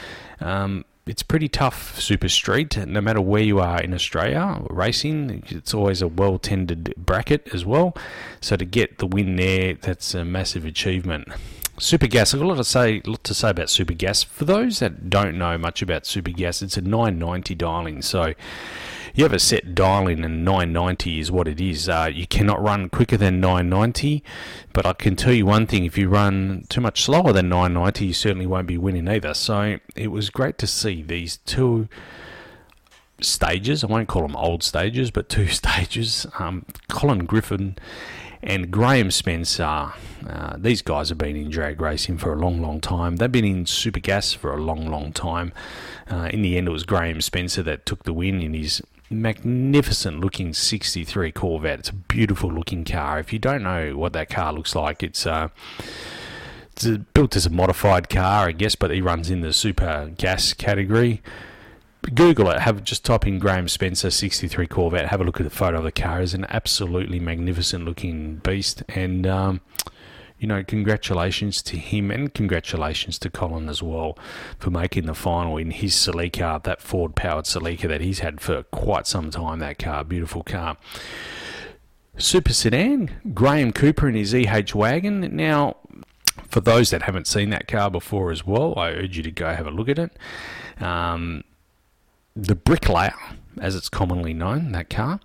Um, 0.41 0.85
it's 1.07 1.23
pretty 1.23 1.49
tough 1.49 1.99
super 1.99 2.29
street 2.29 2.77
no 2.87 3.01
matter 3.01 3.21
where 3.21 3.43
you 3.43 3.59
are 3.59 3.81
in 3.81 3.93
australia 3.93 4.63
racing 4.69 5.43
it's 5.49 5.75
always 5.75 6.03
a 6.03 6.07
well 6.07 6.39
tended 6.39 6.95
bracket 6.97 7.49
as 7.53 7.65
well 7.65 7.97
so 8.41 8.55
to 8.55 8.65
get 8.65 8.99
the 8.99 9.07
win 9.07 9.35
there 9.35 9.75
that's 9.75 10.15
a 10.15 10.25
massive 10.25 10.65
achievement 10.65 11.27
Super 11.81 12.09
gas. 12.09 12.35
I've 12.35 12.41
got 12.41 12.47
a 12.47 12.49
lot 12.49 12.57
to 12.57 12.65
say, 12.65 13.01
lot 13.07 13.25
to 13.25 13.33
say 13.33 13.51
about 13.51 13.71
super 13.71 13.95
gas. 13.95 14.23
For 14.23 14.45
those 14.45 14.81
that 14.81 15.09
don't 15.09 15.39
know 15.39 15.57
much 15.57 15.81
about 15.81 16.05
super 16.05 16.31
gas, 16.31 16.61
it's 16.61 16.77
a 16.77 16.83
990 16.83 17.55
dialing. 17.55 18.03
So 18.03 18.35
you 19.15 19.25
have 19.25 19.33
a 19.33 19.39
set 19.39 19.75
dialing 19.75 20.25
and 20.25 20.45
990 20.45 21.21
is 21.21 21.31
what 21.31 21.49
it 21.49 21.61
is. 21.61 21.89
Uh, 21.89 22.11
you 22.13 22.27
cannot 22.27 22.63
run 22.63 22.89
quicker 22.89 23.17
than 23.17 23.41
990, 23.41 24.23
but 24.73 24.87
I 24.87 24.93
can 24.93 25.17
tell 25.17 25.33
you 25.33 25.47
one 25.47 25.67
thing: 25.67 25.85
if 25.85 25.99
you 25.99 26.09
run 26.09 26.65
too 26.69 26.81
much 26.81 27.03
slower 27.03 27.33
than 27.33 27.49
990, 27.49 28.07
you 28.07 28.13
certainly 28.13 28.47
won't 28.47 28.67
be 28.67 28.79
winning 28.79 29.09
either. 29.09 29.35
So 29.35 29.79
it 29.97 30.09
was 30.09 30.31
great 30.31 30.59
to 30.59 30.67
see 30.67 31.03
these 31.03 31.39
two 31.39 31.89
stages. 33.21 33.85
I 33.85 33.87
won't 33.87 34.09
call 34.09 34.23
them 34.23 34.37
old 34.37 34.63
stages, 34.63 35.11
but 35.11 35.29
two 35.29 35.47
stages. 35.49 36.27
Um, 36.39 36.65
Colin 36.89 37.25
Griffin 37.25 37.77
and 38.43 38.71
Graham 38.71 39.11
Spencer. 39.11 39.93
Uh, 40.27 40.57
these 40.57 40.83
guys 40.83 41.09
have 41.11 41.19
been 41.19 41.37
in 41.37 41.51
drag 41.51 41.81
racing 41.81 42.19
for 42.19 42.33
a 42.33 42.37
long, 42.37 42.61
long 42.61 42.81
time. 42.81 43.17
They've 43.17 43.31
been 43.31 43.45
in 43.45 43.67
super 43.67 44.01
gas 44.01 44.33
for 44.33 44.53
a 44.53 44.61
long, 44.61 44.91
long 44.91 45.13
time. 45.13 45.53
Uh, 46.11 46.31
in 46.33 46.43
the 46.43 46.57
end, 46.57 46.69
it 46.69 46.71
was 46.71 46.85
Graham 46.85 47.21
Spencer 47.21 47.63
that 47.63 47.87
took 47.87 48.05
the 48.05 48.13
win 48.13 48.41
in 48.41 48.55
his 48.55 48.83
magnificent 49.11 50.21
looking 50.21 50.55
63 50.55 51.33
Corvette. 51.33 51.81
It's 51.81 51.89
a 51.89 51.95
beautiful 51.95 52.51
looking 52.51 52.85
car. 52.85 53.19
If 53.19 53.33
you 53.33 53.39
don't 53.39 53.63
know 53.63 53.97
what 53.97 54.13
that 54.13 54.31
car 54.31 54.53
looks 54.53 54.75
like, 54.75 55.03
it's 55.03 55.27
uh, 55.27 55.49
it's 56.73 56.87
built 57.13 57.37
as 57.37 57.47
a 57.47 57.51
modified 57.51 58.09
car, 58.09 58.49
I 58.49 58.53
guess, 58.53 58.75
but 58.75 58.91
he 58.91 59.01
runs 59.01 59.29
in 59.29 59.41
the 59.41 59.53
super 59.53 60.13
gas 60.17 60.53
category. 60.53 61.21
Google 62.15 62.49
it. 62.51 62.61
Have 62.61 62.83
just 62.83 63.05
type 63.05 63.27
in 63.27 63.39
Graham 63.39 63.69
Spencer 63.69 64.11
63 64.11 64.67
Corvette. 64.69 65.09
Have 65.09 65.21
a 65.21 65.25
look 65.25 65.39
at 65.39 65.45
the 65.45 65.51
photo 65.51 65.79
of 65.79 65.85
the 65.85 65.93
car. 65.93 66.23
It's 66.23 66.33
an 66.33 66.47
absolutely 66.49 67.21
magnificent 67.21 67.85
looking 67.85 68.37
beast, 68.37 68.83
and 68.89 69.27
um, 69.27 69.61
you 70.41 70.47
know, 70.47 70.65
congratulations 70.65 71.61
to 71.61 71.77
him 71.77 72.11
and 72.11 72.33
congratulations 72.33 73.19
to 73.19 73.29
Colin 73.29 73.69
as 73.69 73.83
well 73.83 74.19
for 74.59 74.71
making 74.71 75.05
the 75.05 75.15
final 75.15 75.59
in 75.59 75.71
his 75.71 75.95
Celica, 75.95 76.63
that 76.63 76.81
Ford 76.81 77.15
powered 77.15 77.45
Celica 77.45 77.87
that 77.89 78.01
he's 78.01 78.21
had 78.21 78.41
for 78.41 78.63
quite 78.63 79.07
some 79.07 79.31
time. 79.31 79.59
That 79.59 79.79
car, 79.79 80.03
beautiful 80.03 80.43
car. 80.43 80.79
Super 82.17 82.55
sedan, 82.55 83.21
Graham 83.35 83.71
Cooper 83.71 84.09
in 84.09 84.15
his 84.15 84.35
EH 84.35 84.75
wagon. 84.75 85.37
Now, 85.37 85.77
for 86.49 86.63
those 86.63 86.89
that 86.89 87.03
haven't 87.03 87.27
seen 87.27 87.51
that 87.51 87.69
car 87.69 87.91
before 87.91 88.31
as 88.31 88.47
well, 88.47 88.79
I 88.79 88.93
urge 88.93 89.19
you 89.19 89.23
to 89.23 89.31
go 89.31 89.55
have 89.55 89.67
a 89.67 89.71
look 89.71 89.91
at 89.91 89.99
it. 89.99 90.17
Um, 90.83 91.45
the 92.35 92.55
bricklayer, 92.55 93.15
as 93.61 93.77
it's 93.77 93.91
commonly 93.91 94.33
known, 94.33 94.73
that 94.73 94.89
car, 94.89 95.21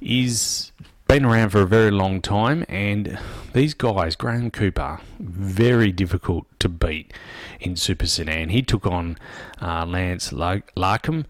is 0.00 0.72
been 1.08 1.24
around 1.24 1.50
for 1.50 1.60
a 1.60 1.66
very 1.66 1.90
long 1.90 2.20
time, 2.20 2.64
and 2.68 3.18
these 3.52 3.74
guys, 3.74 4.16
Graham 4.16 4.50
Cooper, 4.50 5.00
very 5.20 5.92
difficult 5.92 6.46
to 6.58 6.68
beat 6.68 7.12
in 7.60 7.76
Super 7.76 8.06
Sedan. 8.06 8.48
He 8.48 8.62
took 8.62 8.86
on 8.86 9.16
uh, 9.62 9.86
Lance 9.86 10.30
Larkham 10.30 11.24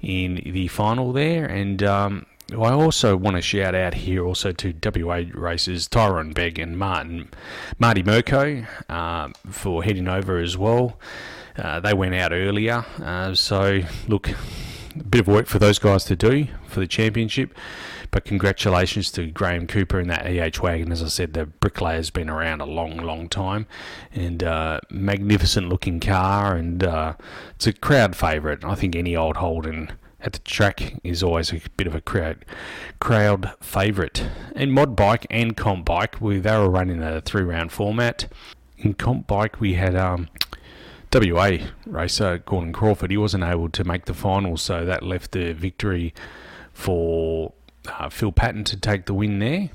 in 0.00 0.42
the 0.44 0.68
final 0.68 1.12
there, 1.12 1.46
and 1.46 1.82
um, 1.82 2.26
I 2.52 2.70
also 2.72 3.16
want 3.16 3.36
to 3.36 3.42
shout 3.42 3.74
out 3.74 3.94
here 3.94 4.24
also 4.24 4.52
to 4.52 4.74
WA 4.84 5.22
races 5.32 5.88
Tyrone 5.88 6.32
Begg 6.32 6.58
and 6.58 6.78
Martin 6.78 7.30
Marty 7.78 8.02
Mirko 8.02 8.66
uh, 8.88 9.30
for 9.48 9.82
heading 9.82 10.08
over 10.08 10.38
as 10.38 10.58
well. 10.58 10.98
Uh, 11.56 11.80
they 11.80 11.94
went 11.94 12.14
out 12.14 12.32
earlier, 12.32 12.84
uh, 13.02 13.34
so 13.34 13.80
look, 14.08 14.30
a 14.94 15.04
bit 15.04 15.20
of 15.20 15.28
work 15.28 15.46
for 15.46 15.58
those 15.58 15.78
guys 15.78 16.04
to 16.04 16.16
do 16.16 16.48
for 16.66 16.80
the 16.80 16.86
championship. 16.86 17.54
But 18.10 18.26
congratulations 18.26 19.10
to 19.12 19.26
Graham 19.26 19.66
Cooper 19.66 19.98
in 19.98 20.08
that 20.08 20.26
EH 20.26 20.62
wagon. 20.62 20.92
As 20.92 21.02
I 21.02 21.08
said, 21.08 21.32
the 21.32 21.46
bricklayer's 21.46 22.10
been 22.10 22.28
around 22.28 22.60
a 22.60 22.66
long, 22.66 22.98
long 22.98 23.28
time, 23.28 23.66
and 24.12 24.42
uh, 24.42 24.80
magnificent 24.90 25.70
looking 25.70 25.98
car, 25.98 26.54
and 26.54 26.84
uh, 26.84 27.14
it's 27.54 27.66
a 27.66 27.72
crowd 27.72 28.14
favourite. 28.14 28.64
I 28.64 28.74
think 28.74 28.94
any 28.94 29.16
old 29.16 29.38
Holden 29.38 29.92
at 30.20 30.34
the 30.34 30.38
track 30.40 30.94
is 31.02 31.22
always 31.22 31.52
a 31.52 31.60
bit 31.76 31.86
of 31.86 31.94
a 31.94 32.00
crowd 32.00 32.44
crowd 33.00 33.52
favourite. 33.60 34.28
And 34.54 34.72
mod 34.72 34.94
bike 34.94 35.26
and 35.30 35.56
comp 35.56 35.86
bike, 35.86 36.20
we 36.20 36.38
they 36.38 36.56
were 36.56 36.70
running 36.70 37.02
a 37.02 37.20
three 37.20 37.42
round 37.42 37.72
format. 37.72 38.30
In 38.78 38.94
comp 38.94 39.26
bike, 39.26 39.60
we 39.60 39.74
had 39.74 39.94
um, 39.96 40.28
WA 41.12 41.58
racer 41.86 42.38
Gordon 42.38 42.72
Crawford. 42.72 43.10
He 43.10 43.16
wasn't 43.16 43.44
able 43.44 43.68
to 43.70 43.84
make 43.84 44.06
the 44.06 44.14
final, 44.14 44.56
so 44.56 44.84
that 44.84 45.02
left 45.02 45.32
the 45.32 45.52
victory 45.52 46.14
for 46.72 47.52
uh, 47.86 48.08
Phil 48.08 48.32
Patton 48.32 48.64
to 48.64 48.76
take 48.76 49.06
the 49.06 49.14
win 49.14 49.38
there. 49.38 49.70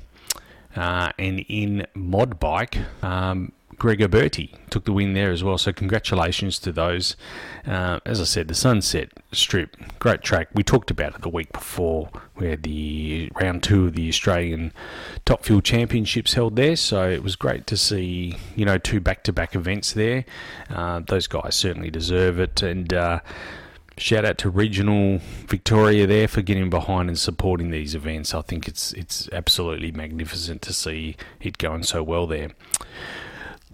Uh, 0.74 1.10
and 1.18 1.44
in 1.48 1.86
mod 1.94 2.38
bike, 2.40 2.78
um, 3.02 3.52
Gregor 3.78 4.08
Berti 4.08 4.54
took 4.70 4.84
the 4.84 4.92
win 4.92 5.14
there 5.14 5.30
as 5.30 5.44
well. 5.44 5.56
So 5.58 5.72
congratulations 5.72 6.58
to 6.60 6.72
those. 6.72 7.16
Uh, 7.66 8.00
as 8.04 8.20
I 8.20 8.24
said, 8.24 8.48
the 8.48 8.54
Sunset 8.54 9.10
Strip, 9.32 9.76
great 9.98 10.22
track. 10.22 10.48
We 10.52 10.62
talked 10.62 10.90
about 10.90 11.14
it 11.14 11.22
the 11.22 11.28
week 11.28 11.52
before. 11.52 12.10
We 12.36 12.48
had 12.48 12.62
the 12.62 13.30
round 13.40 13.62
two 13.62 13.86
of 13.86 13.94
the 13.94 14.08
Australian 14.08 14.72
Top 15.24 15.44
Fuel 15.44 15.60
Championships 15.60 16.34
held 16.34 16.56
there. 16.56 16.76
So 16.76 17.08
it 17.08 17.22
was 17.22 17.36
great 17.36 17.66
to 17.68 17.76
see, 17.76 18.36
you 18.56 18.64
know, 18.64 18.78
two 18.78 19.00
back-to-back 19.00 19.54
events 19.54 19.92
there. 19.92 20.24
Uh, 20.68 21.00
those 21.00 21.26
guys 21.26 21.54
certainly 21.54 21.90
deserve 21.90 22.40
it. 22.40 22.62
And 22.62 22.92
uh, 22.92 23.20
shout 23.96 24.24
out 24.24 24.38
to 24.38 24.50
regional 24.50 25.20
Victoria 25.46 26.06
there 26.06 26.28
for 26.28 26.42
getting 26.42 26.70
behind 26.70 27.08
and 27.08 27.18
supporting 27.18 27.70
these 27.70 27.94
events. 27.94 28.34
I 28.34 28.42
think 28.42 28.66
it's 28.66 28.92
it's 28.92 29.28
absolutely 29.32 29.92
magnificent 29.92 30.62
to 30.62 30.72
see 30.72 31.16
it 31.40 31.58
going 31.58 31.82
so 31.82 32.02
well 32.02 32.26
there. 32.26 32.50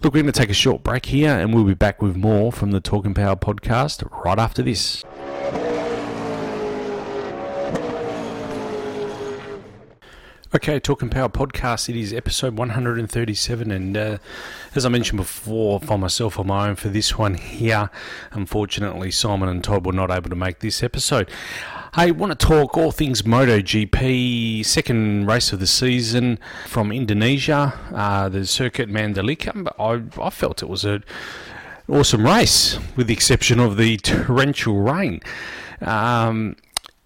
Look, 0.03 0.13
we're 0.13 0.21
going 0.21 0.31
to 0.31 0.39
take 0.39 0.49
a 0.49 0.53
short 0.53 0.83
break 0.83 1.05
here 1.07 1.31
and 1.31 1.53
we'll 1.53 1.63
be 1.63 1.73
back 1.73 2.01
with 2.01 2.15
more 2.15 2.51
from 2.51 2.71
the 2.71 2.81
Talking 2.81 3.13
Power 3.13 3.35
podcast 3.35 4.07
right 4.25 4.37
after 4.37 4.61
this. 4.61 5.03
Okay, 10.53 10.79
Talking 10.79 11.09
Power 11.09 11.29
podcast. 11.29 11.89
It 11.89 11.95
is 11.97 12.13
episode 12.13 12.57
137, 12.57 13.71
and 13.71 13.97
uh, 13.97 14.17
as 14.73 14.85
I 14.85 14.89
mentioned 14.89 15.17
before, 15.17 15.79
for 15.79 15.97
myself 15.97 16.39
on 16.39 16.47
my 16.47 16.69
own 16.69 16.75
for 16.75 16.87
this 16.89 17.17
one 17.17 17.33
here, 17.33 17.89
unfortunately, 18.31 19.11
Simon 19.11 19.49
and 19.49 19.63
Todd 19.63 19.85
were 19.85 19.91
not 19.91 20.11
able 20.11 20.29
to 20.29 20.35
make 20.35 20.59
this 20.59 20.81
episode. 20.83 21.29
I 21.97 22.11
want 22.11 22.37
to 22.37 22.45
talk 22.45 22.77
all 22.77 22.91
things 22.91 23.21
MotoGP, 23.21 24.65
second 24.65 25.27
race 25.27 25.53
of 25.53 25.61
the 25.61 25.67
season 25.67 26.39
from 26.67 26.91
Indonesia, 26.91 27.73
uh, 27.93 28.27
the 28.27 28.45
Circuit 28.45 28.89
Mandalika. 28.89 29.71
I, 29.79 30.21
I 30.21 30.29
felt 30.29 30.61
it 30.61 30.67
was 30.67 30.83
an 30.83 31.05
awesome 31.87 32.25
race, 32.25 32.77
with 32.97 33.07
the 33.07 33.13
exception 33.13 33.61
of 33.61 33.77
the 33.77 33.95
torrential 33.95 34.75
rain. 34.81 35.21
Um, 35.79 36.57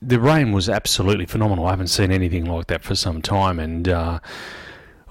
the 0.02 0.20
rain 0.20 0.54
was 0.54 0.68
absolutely 0.68 1.28
phenomenal. 1.28 1.68
I 1.68 1.70
haven't 1.70 1.90
seen 1.90 2.12
anything 2.12 2.46
like 2.46 2.66
that 2.68 2.84
for 2.84 2.96
some 2.96 3.22
time, 3.22 3.60
and 3.60 3.88
uh, 3.88 4.20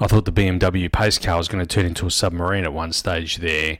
I 0.00 0.06
thought 0.08 0.24
the 0.24 0.32
BMW 0.32 0.90
pace 0.90 1.18
car 1.18 1.36
was 1.36 1.46
going 1.46 1.64
to 1.64 1.72
turn 1.72 1.86
into 1.86 2.04
a 2.04 2.10
submarine 2.10 2.64
at 2.64 2.72
one 2.72 2.92
stage 2.92 3.36
there. 3.36 3.78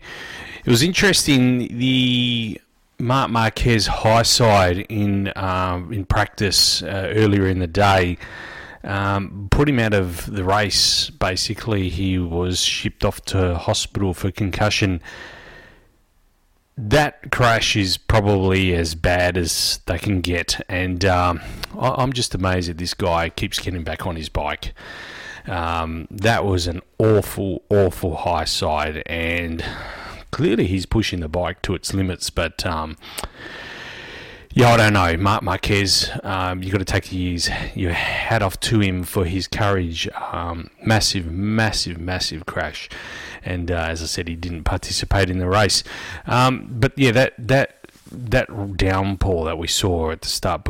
It 0.65 0.71
was 0.71 0.85
interesting. 0.85 1.77
The 1.77 2.61
Marc 3.01 3.31
Marquez 3.31 3.87
high 3.87 4.23
side 4.23 4.79
in 4.89 5.33
um, 5.37 5.93
in 5.93 6.05
practice 6.05 6.83
uh, 6.83 7.13
earlier 7.15 7.47
in 7.47 7.61
the 7.61 7.67
day 7.67 8.19
um, 8.85 9.49
put 9.51 9.69
him 9.69 9.79
out 9.79 9.95
of 9.95 10.33
the 10.33 10.45
race. 10.45 11.11
Basically, 11.11 11.89
he 11.89 12.19
was 12.19 12.61
shipped 12.61 13.05
off 13.05 13.21
to 13.27 13.57
hospital 13.57 14.15
for 14.15 14.31
concussion. 14.31 15.03
That 16.77 17.33
crash 17.33 17.75
is 17.75 17.99
probably 17.99 18.75
as 18.75 18.95
bad 18.95 19.37
as 19.37 19.81
they 19.87 19.99
can 19.99 20.21
get, 20.21 20.61
and 20.69 21.05
um, 21.05 21.41
I'm 21.79 22.13
just 22.13 22.35
amazed 22.35 22.69
that 22.69 22.79
this 22.79 22.95
guy 22.95 23.31
keeps 23.31 23.59
getting 23.59 23.83
back 23.83 24.07
on 24.07 24.15
his 24.15 24.29
bike. 24.29 24.75
Um, 25.49 26.07
that 26.11 26.45
was 26.45 26.67
an 26.67 26.81
awful, 26.99 27.63
awful 27.69 28.17
high 28.17 28.45
side, 28.45 29.03
and 29.07 29.65
clearly 30.31 30.67
he's 30.67 30.87
pushing 30.87 31.21
the 31.21 31.29
bike 31.29 31.63
to 31.63 31.75
its 31.75 31.93
limits, 31.95 32.31
but. 32.31 32.65
Um, 32.67 32.97
yeah, 34.55 34.71
I 34.71 34.77
don't 34.77 34.95
know. 34.95 35.17
Mark 35.19 35.45
Marquez, 35.45 36.11
um, 36.25 36.63
you've 36.63 36.73
got 36.73 36.79
to 36.79 36.85
take 36.85 37.05
his, 37.05 37.49
your 37.77 37.93
hat 37.93 38.43
off 38.43 38.59
to 38.61 38.81
him 38.81 39.05
for 39.05 39.25
his 39.25 39.47
courage. 39.47 40.09
Um, 40.33 40.71
massive, 40.85 41.27
massive, 41.27 41.99
massive 42.01 42.45
crash. 42.47 42.89
And 43.45 43.71
uh, 43.71 43.87
as 43.89 44.03
I 44.03 44.07
said, 44.07 44.27
he 44.27 44.35
didn't 44.35 44.65
participate 44.65 45.31
in 45.31 45.39
the 45.39 45.49
race. 45.49 45.85
Um, 46.27 46.67
but 46.73 46.93
yeah, 46.97 47.13
that, 47.13 47.35
that, 47.39 47.87
that 48.11 48.77
downpour 48.77 49.45
that 49.45 49.59
we 49.59 49.69
saw 49.69 50.11
at 50.11 50.23
the 50.23 50.29
start 50.29 50.67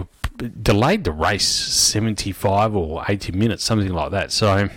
delayed 0.63 1.05
the 1.05 1.13
race 1.13 1.49
75 1.49 2.77
or 2.77 3.05
80 3.09 3.33
minutes, 3.33 3.65
something 3.65 3.93
like 3.93 4.11
that. 4.11 4.33
So 4.33 4.69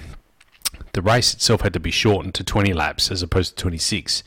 the 0.93 1.01
race 1.01 1.33
itself 1.33 1.61
had 1.61 1.73
to 1.73 1.79
be 1.79 1.91
shortened 1.91 2.33
to 2.35 2.43
20 2.43 2.73
laps 2.73 3.11
as 3.11 3.21
opposed 3.21 3.57
to 3.57 3.61
26. 3.63 4.23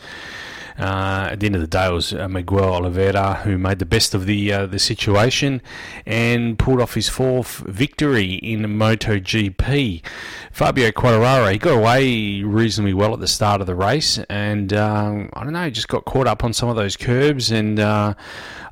Uh, 0.79 1.29
at 1.31 1.41
the 1.41 1.47
end 1.47 1.55
of 1.55 1.61
the 1.61 1.67
day, 1.69 1.87
it 1.87 1.93
was 1.93 2.13
uh, 2.13 2.29
Miguel 2.29 2.65
Oliveira 2.65 3.35
who 3.45 3.57
made 3.57 3.79
the 3.79 3.87
best 3.87 4.15
of 4.15 4.27
the 4.27 4.53
uh, 4.53 4.67
the 4.67 4.79
situation 4.79 5.63
and 6.05 6.59
pulled 6.59 6.81
off 6.81 6.95
his 6.95 7.09
fourth 7.09 7.59
victory 7.59 8.35
in 8.35 8.63
MotoGP. 8.63 10.03
Fabio 10.51 10.91
Quartararo 10.91 11.53
he 11.53 11.59
got 11.59 11.77
away 11.77 12.43
reasonably 12.43 12.95
well 12.95 13.15
at 13.15 13.21
the 13.21 13.29
start 13.29 13.61
of 13.61 13.67
the 13.67 13.75
race, 13.75 14.19
and 14.29 14.73
um, 14.73 15.31
I 15.35 15.45
don't 15.45 15.53
know, 15.53 15.71
just 15.71 15.89
got 15.89 16.05
caught 16.05 16.27
up 16.27 16.43
on 16.43 16.53
some 16.53 16.69
of 16.69 16.77
those 16.77 16.97
curbs, 16.97 17.51
and 17.53 17.79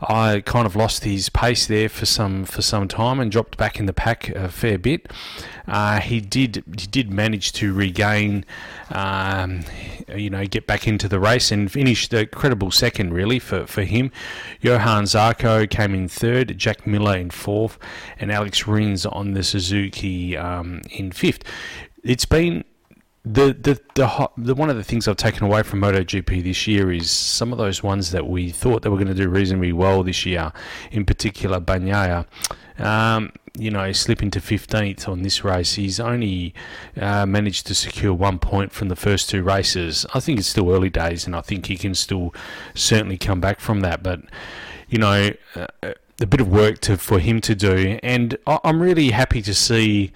I 0.09 0.43
kind 0.45 0.67
of 0.67 0.75
lost 0.75 1.05
his 1.05 1.29
pace 1.29 1.67
there 1.67 1.89
for 1.89 2.07
some 2.07 2.45
for 2.45 2.61
some 2.63 2.89
time 2.89 3.21
and 3.21 3.31
dropped 3.31 3.57
back 3.57 3.79
in 3.79 3.87
the 3.87 3.93
pack 3.93 4.29
a 4.31 4.49
fair 4.49 4.79
bit. 4.79 5.09
Uh, 5.69 6.01
he 6.01 6.21
did 6.21 6.65
he 6.79 6.87
did 6.89 7.13
manage 7.13 7.53
to 7.53 7.73
regain, 7.73 8.45
um, 8.91 9.61
you 10.15 10.29
know, 10.29 10.45
get 10.47 10.67
back 10.67 10.89
into 10.89 11.09
the 11.09 11.21
race 11.21 11.53
and 11.53 11.75
finished 11.93 12.15
a 12.15 12.25
credible 12.25 12.71
second 12.71 13.13
really 13.13 13.39
for, 13.39 13.67
for 13.67 13.83
him. 13.83 14.11
Johann 14.63 15.05
Zarco 15.05 15.69
came 15.69 15.95
in 15.95 16.09
third, 16.09 16.57
Jack 16.57 16.87
Miller 16.87 17.19
in 17.19 17.29
fourth, 17.29 17.79
and 18.19 18.33
Alex 18.33 18.67
Rins 18.67 19.05
on 19.05 19.35
the 19.35 19.43
Suzuki 19.43 20.35
um, 20.35 20.81
in 20.91 21.13
fifth. 21.13 21.45
It's 22.03 22.25
been 22.25 22.65
the, 23.25 23.53
the 23.53 23.81
the 23.95 24.31
the 24.37 24.55
one 24.55 24.69
of 24.69 24.77
the 24.77 24.83
things 24.83 25.07
I've 25.07 25.17
taken 25.17 25.45
away 25.45 25.63
from 25.63 25.81
MotoGP 25.81 26.43
this 26.43 26.67
year 26.67 26.91
is 26.91 27.11
some 27.11 27.53
of 27.53 27.59
those 27.59 27.83
ones 27.83 28.11
that 28.11 28.27
we 28.27 28.51
thought 28.51 28.83
they 28.83 28.89
were 28.89 28.97
going 28.97 29.09
to 29.09 29.15
do 29.15 29.29
reasonably 29.29 29.73
well 29.73 30.03
this 30.03 30.27
year. 30.27 30.53
In 30.91 31.05
particular, 31.05 31.61
Bagnaia. 31.61 32.27
Um, 32.79 33.33
you 33.57 33.71
know, 33.71 33.93
slipping 33.93 34.31
to 34.31 34.41
15th 34.41 35.07
on 35.07 35.23
this 35.23 35.45
race. 35.45 35.75
He's 35.75 36.01
only 36.01 36.55
uh, 36.99 37.27
managed 37.27 37.67
to 37.67 37.75
secure 37.75 38.15
one 38.15 38.39
point 38.39 38.73
from 38.73 38.89
the 38.89 38.97
first 38.97 39.29
two 39.29 39.43
races. 39.43 40.07
I 40.15 40.21
think 40.21 40.39
it's 40.39 40.49
still 40.49 40.71
early 40.71 40.89
days, 40.89 41.27
and 41.27 41.37
I 41.37 41.43
think 41.43 41.67
he 41.67 41.77
can 41.77 41.95
still 41.95 42.35
certainly 42.75 43.19
come 43.19 43.43
back 43.43 43.61
from 43.61 43.81
that. 43.81 44.03
But, 44.03 44.23
you 44.89 44.99
know, 44.99 45.33
uh, 45.55 45.67
a 46.19 46.27
bit 46.27 46.41
of 46.41 46.49
work 46.49 46.79
to 46.81 46.97
for 46.97 47.19
him 47.19 47.43
to 47.43 47.55
do, 47.55 47.99
and 48.03 48.39
I'm 48.47 48.81
really 48.81 49.11
happy 49.11 49.43
to 49.43 49.53
see. 49.53 50.13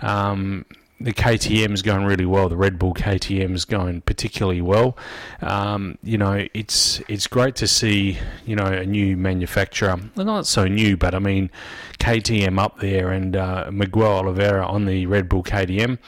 Um, 0.00 0.64
the 1.00 1.12
KTM 1.12 1.72
is 1.72 1.82
going 1.82 2.04
really 2.04 2.26
well. 2.26 2.48
The 2.48 2.56
Red 2.56 2.78
Bull 2.78 2.92
KTM 2.92 3.54
is 3.54 3.64
going 3.64 4.00
particularly 4.00 4.60
well. 4.60 4.96
Um, 5.40 5.96
you 6.02 6.18
know, 6.18 6.46
it's 6.54 7.00
it's 7.08 7.26
great 7.26 7.54
to 7.56 7.68
see 7.68 8.18
you 8.44 8.56
know 8.56 8.66
a 8.66 8.84
new 8.84 9.16
manufacturer, 9.16 9.96
well, 10.16 10.26
not 10.26 10.46
so 10.46 10.66
new, 10.66 10.96
but 10.96 11.14
I 11.14 11.20
mean 11.20 11.50
KTM 12.00 12.58
up 12.58 12.80
there 12.80 13.10
and 13.10 13.36
uh, 13.36 13.70
Miguel 13.72 14.18
Oliveira 14.18 14.66
on 14.66 14.86
the 14.86 15.06
Red 15.06 15.28
Bull 15.28 15.42
KTM. 15.42 15.98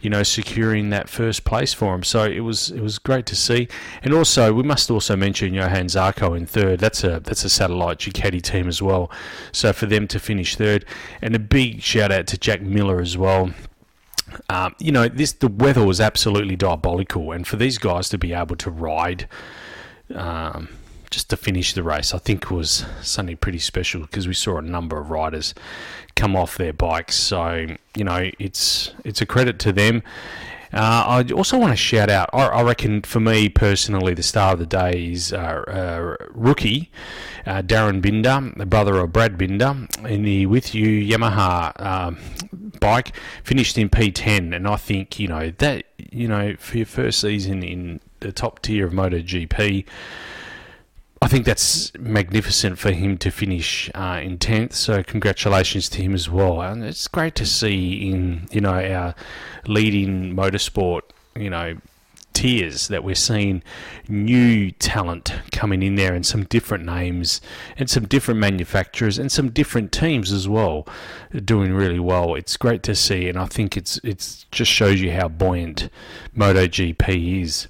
You 0.00 0.08
know, 0.08 0.22
securing 0.22 0.88
that 0.90 1.10
first 1.10 1.44
place 1.44 1.74
for 1.74 1.94
him. 1.94 2.02
So 2.02 2.24
it 2.24 2.40
was 2.40 2.70
it 2.70 2.80
was 2.80 2.98
great 2.98 3.26
to 3.26 3.36
see. 3.36 3.68
And 4.02 4.14
also, 4.14 4.54
we 4.54 4.62
must 4.62 4.90
also 4.90 5.14
mention 5.14 5.52
Johann 5.52 5.88
Zarco 5.88 6.34
in 6.34 6.46
third. 6.46 6.80
That's 6.80 7.04
a 7.04 7.20
that's 7.20 7.44
a 7.44 7.50
satellite 7.50 7.98
Ducati 7.98 8.40
team 8.40 8.66
as 8.66 8.80
well. 8.80 9.10
So 9.52 9.74
for 9.74 9.84
them 9.84 10.08
to 10.08 10.18
finish 10.18 10.56
third, 10.56 10.86
and 11.20 11.36
a 11.36 11.38
big 11.38 11.82
shout 11.82 12.10
out 12.10 12.26
to 12.28 12.38
Jack 12.38 12.62
Miller 12.62 13.02
as 13.02 13.18
well 13.18 13.50
um, 14.48 14.74
you 14.78 14.92
know, 14.92 15.08
this 15.08 15.32
the 15.32 15.48
weather 15.48 15.84
was 15.84 16.00
absolutely 16.00 16.56
diabolical, 16.56 17.32
and 17.32 17.46
for 17.46 17.56
these 17.56 17.78
guys 17.78 18.08
to 18.10 18.18
be 18.18 18.32
able 18.32 18.56
to 18.56 18.70
ride 18.70 19.28
um, 20.14 20.68
just 21.10 21.30
to 21.30 21.36
finish 21.36 21.74
the 21.74 21.82
race, 21.82 22.14
I 22.14 22.18
think 22.18 22.50
was 22.50 22.84
something 23.02 23.36
pretty 23.36 23.58
special 23.58 24.02
because 24.02 24.28
we 24.28 24.34
saw 24.34 24.58
a 24.58 24.62
number 24.62 24.98
of 24.98 25.10
riders 25.10 25.54
come 26.14 26.36
off 26.36 26.56
their 26.56 26.72
bikes. 26.72 27.16
So 27.16 27.66
you 27.96 28.04
know, 28.04 28.30
it's 28.38 28.92
it's 29.04 29.20
a 29.20 29.26
credit 29.26 29.58
to 29.60 29.72
them. 29.72 30.02
Uh, 30.72 31.24
I 31.26 31.32
also 31.32 31.58
want 31.58 31.72
to 31.72 31.76
shout 31.76 32.10
out. 32.10 32.30
I, 32.32 32.46
I, 32.46 32.62
reckon 32.62 33.02
for 33.02 33.18
me 33.18 33.48
personally, 33.48 34.14
the 34.14 34.22
star 34.22 34.52
of 34.52 34.60
the 34.60 34.66
day 34.66 35.10
is 35.10 35.32
uh, 35.32 35.36
uh, 35.36 36.26
rookie 36.30 36.92
uh, 37.46 37.62
Darryn 37.62 38.00
Binder, 38.02 38.52
the 38.56 38.66
brother 38.66 38.98
of 38.98 39.12
Brad 39.12 39.38
Binder, 39.38 39.86
in 40.06 40.22
the 40.22 40.46
WithU 40.46 41.08
Yamaha 41.08 41.80
um, 41.80 42.18
bike. 42.80 43.12
Finished 43.44 43.78
in 43.78 43.88
P10, 43.88 44.54
and 44.54 44.66
I 44.66 44.76
think 44.76 45.18
you 45.18 45.28
know 45.28 45.50
that 45.58 45.84
you 46.10 46.28
know 46.28 46.54
for 46.58 46.78
your 46.78 46.86
first 46.86 47.20
season 47.20 47.62
in 47.62 48.00
the 48.20 48.32
top 48.32 48.62
tier 48.62 48.86
of 48.86 48.92
MotoGP. 48.92 49.86
I 51.22 51.28
think 51.28 51.44
that's 51.44 51.92
magnificent 51.98 52.78
for 52.78 52.92
him 52.92 53.18
to 53.18 53.30
finish 53.30 53.90
uh, 53.94 54.20
in 54.22 54.38
tenth. 54.38 54.74
So 54.74 55.02
congratulations 55.02 55.90
to 55.90 56.02
him 56.02 56.14
as 56.14 56.30
well. 56.30 56.62
And 56.62 56.82
it's 56.82 57.08
great 57.08 57.34
to 57.34 57.46
see 57.46 58.10
in 58.10 58.48
you 58.50 58.60
know 58.60 58.72
our 58.72 59.14
leading 59.66 60.34
motorsport, 60.34 61.02
you 61.36 61.50
know, 61.50 61.76
tiers 62.40 62.88
that 62.88 63.04
we're 63.04 63.14
seeing 63.14 63.62
new 64.08 64.70
talent 64.70 65.30
coming 65.52 65.82
in 65.82 65.96
there 65.96 66.14
and 66.14 66.24
some 66.24 66.42
different 66.44 66.86
names 66.86 67.42
and 67.76 67.90
some 67.90 68.06
different 68.06 68.40
manufacturers 68.40 69.18
and 69.18 69.30
some 69.30 69.50
different 69.50 69.92
teams 69.92 70.32
as 70.32 70.48
well 70.48 70.88
doing 71.44 71.74
really 71.74 72.00
well. 72.00 72.34
It's 72.34 72.56
great 72.56 72.82
to 72.84 72.94
see, 72.94 73.28
and 73.28 73.38
I 73.38 73.44
think 73.44 73.76
it's 73.76 74.00
it's 74.02 74.46
just 74.50 74.70
shows 74.72 75.02
you 75.02 75.12
how 75.12 75.28
buoyant 75.28 75.90
MotoGP 76.34 77.42
is. 77.42 77.68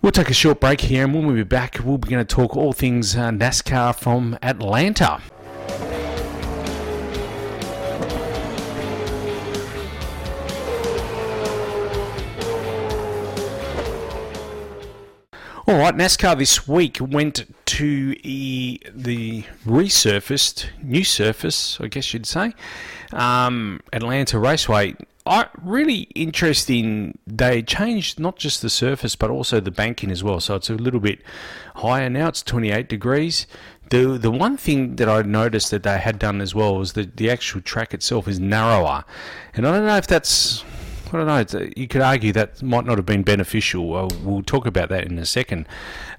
We'll 0.00 0.12
take 0.12 0.30
a 0.30 0.34
short 0.34 0.58
break 0.58 0.80
here, 0.80 1.04
and 1.04 1.12
when 1.12 1.26
we 1.26 1.34
be 1.34 1.42
back, 1.42 1.78
we'll 1.84 1.98
be 1.98 2.08
going 2.08 2.24
to 2.24 2.34
talk 2.34 2.56
all 2.56 2.72
things 2.72 3.16
uh, 3.16 3.32
NASCAR 3.32 3.94
from 3.98 4.38
Atlanta. 4.40 5.20
All 15.68 15.78
right, 15.78 15.96
NASCAR 15.96 16.38
this 16.38 16.68
week 16.68 16.98
went 17.00 17.52
to 17.66 18.16
e- 18.22 18.78
the 18.94 19.42
resurfaced, 19.64 20.66
new 20.80 21.02
surface, 21.02 21.80
I 21.80 21.88
guess 21.88 22.14
you'd 22.14 22.24
say, 22.24 22.54
um, 23.12 23.80
Atlanta 23.92 24.38
Raceway. 24.38 24.94
I, 25.26 25.48
really 25.60 26.02
interesting. 26.14 27.18
They 27.26 27.62
changed 27.62 28.20
not 28.20 28.36
just 28.36 28.62
the 28.62 28.70
surface 28.70 29.16
but 29.16 29.28
also 29.28 29.58
the 29.58 29.72
banking 29.72 30.12
as 30.12 30.22
well. 30.22 30.38
So 30.38 30.54
it's 30.54 30.70
a 30.70 30.74
little 30.74 31.00
bit 31.00 31.18
higher 31.74 32.08
now. 32.08 32.28
It's 32.28 32.44
28 32.44 32.88
degrees. 32.88 33.48
The 33.90 34.18
the 34.18 34.30
one 34.30 34.56
thing 34.56 34.94
that 34.96 35.08
I 35.08 35.22
noticed 35.22 35.72
that 35.72 35.82
they 35.82 35.98
had 35.98 36.20
done 36.20 36.40
as 36.40 36.54
well 36.54 36.76
was 36.76 36.92
that 36.92 37.16
the 37.16 37.28
actual 37.28 37.60
track 37.60 37.92
itself 37.92 38.28
is 38.28 38.38
narrower, 38.38 39.04
and 39.52 39.66
I 39.66 39.72
don't 39.72 39.86
know 39.86 39.96
if 39.96 40.06
that's 40.06 40.64
I 41.08 41.10
don't 41.12 41.52
know. 41.52 41.68
You 41.76 41.86
could 41.86 42.02
argue 42.02 42.32
that 42.32 42.62
might 42.62 42.84
not 42.84 42.98
have 42.98 43.06
been 43.06 43.22
beneficial. 43.22 43.88
Well, 43.88 44.08
we'll 44.22 44.42
talk 44.42 44.66
about 44.66 44.88
that 44.88 45.04
in 45.04 45.18
a 45.18 45.26
second. 45.26 45.68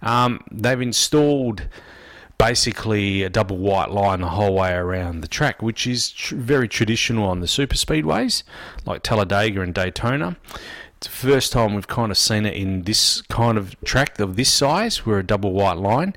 Um, 0.01 0.43
they've 0.51 0.79
installed 0.79 1.67
basically 2.37 3.23
a 3.23 3.29
double 3.29 3.57
white 3.57 3.89
line 3.89 4.21
the 4.21 4.29
whole 4.29 4.55
way 4.55 4.71
around 4.73 5.21
the 5.21 5.27
track, 5.27 5.61
which 5.61 5.87
is 5.87 6.11
tr- 6.11 6.35
very 6.35 6.67
traditional 6.67 7.27
on 7.27 7.39
the 7.39 7.47
super 7.47 7.75
speedways 7.75 8.43
like 8.85 9.03
Talladega 9.03 9.61
and 9.61 9.73
Daytona. 9.73 10.37
It's 10.97 11.07
the 11.07 11.13
first 11.13 11.51
time 11.51 11.75
we've 11.75 11.87
kind 11.87 12.11
of 12.11 12.17
seen 12.17 12.45
it 12.45 12.55
in 12.55 12.83
this 12.83 13.21
kind 13.23 13.57
of 13.57 13.79
track 13.83 14.19
of 14.19 14.35
this 14.35 14.51
size, 14.51 15.05
where 15.05 15.19
a 15.19 15.23
double 15.23 15.51
white 15.53 15.77
line, 15.77 16.15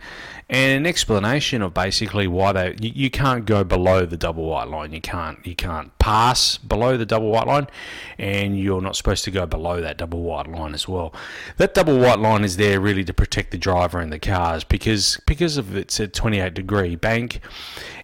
and 0.50 0.72
an 0.72 0.84
explanation 0.84 1.62
of 1.62 1.72
basically 1.72 2.26
why 2.26 2.50
they 2.50 2.76
you, 2.80 2.90
you, 2.92 3.10
can't 3.10 3.46
go 3.46 3.62
below 3.62 4.04
the 4.04 4.16
double 4.16 4.46
white 4.46 4.66
line. 4.66 4.92
You 4.92 5.00
can't 5.00 5.38
you 5.46 5.54
can't 5.54 5.96
pass 6.00 6.58
below 6.58 6.96
the 6.96 7.06
double 7.06 7.30
white 7.30 7.46
line, 7.46 7.68
and 8.18 8.58
you're 8.58 8.82
not 8.82 8.96
supposed 8.96 9.22
to 9.24 9.30
go 9.30 9.46
below 9.46 9.80
that 9.80 9.96
double 9.96 10.22
white 10.22 10.48
line 10.48 10.74
as 10.74 10.88
well. 10.88 11.14
That 11.58 11.72
double 11.72 11.96
white 12.00 12.18
line 12.18 12.42
is 12.42 12.56
there 12.56 12.80
really 12.80 13.04
to 13.04 13.14
protect 13.14 13.52
the 13.52 13.58
driver 13.58 14.00
and 14.00 14.12
the 14.12 14.18
cars 14.18 14.64
because 14.64 15.20
because 15.24 15.56
of 15.56 15.76
it's 15.76 16.00
a 16.00 16.08
28 16.08 16.52
degree 16.52 16.96
bank, 16.96 17.40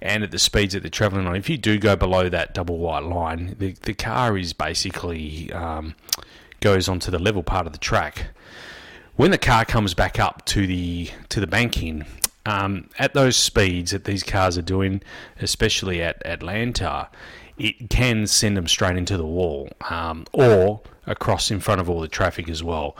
and 0.00 0.22
at 0.22 0.30
the 0.30 0.38
speeds 0.38 0.72
that 0.74 0.84
they're 0.84 0.90
traveling 0.90 1.26
on. 1.26 1.34
If 1.34 1.50
you 1.50 1.58
do 1.58 1.78
go 1.80 1.96
below 1.96 2.28
that 2.28 2.54
double 2.54 2.78
white 2.78 3.02
line, 3.02 3.56
the 3.58 3.72
the 3.72 3.94
car 3.94 4.38
is 4.38 4.52
basically 4.52 5.52
um, 5.52 5.96
goes 6.60 6.88
onto 6.88 7.10
the 7.10 7.18
level 7.18 7.42
part 7.42 7.66
of 7.66 7.72
the 7.72 7.78
track 7.80 8.28
when 9.16 9.30
the 9.30 9.38
car 9.38 9.64
comes 9.64 9.94
back 9.94 10.20
up 10.20 10.44
to 10.44 10.66
the 10.66 11.10
to 11.30 11.40
the 11.40 11.46
banking, 11.46 12.04
um, 12.46 12.88
at 12.98 13.12
those 13.12 13.36
speeds 13.36 13.90
that 13.90 14.04
these 14.04 14.22
cars 14.22 14.56
are 14.56 14.62
doing, 14.62 15.02
especially 15.40 16.00
at 16.00 16.24
Atlanta, 16.24 17.08
it 17.58 17.90
can 17.90 18.26
send 18.26 18.56
them 18.56 18.68
straight 18.68 18.96
into 18.96 19.16
the 19.16 19.26
wall 19.26 19.68
um, 19.90 20.24
or 20.32 20.80
across 21.06 21.50
in 21.50 21.58
front 21.58 21.80
of 21.80 21.90
all 21.90 22.00
the 22.00 22.08
traffic 22.08 22.48
as 22.48 22.62
well. 22.62 22.96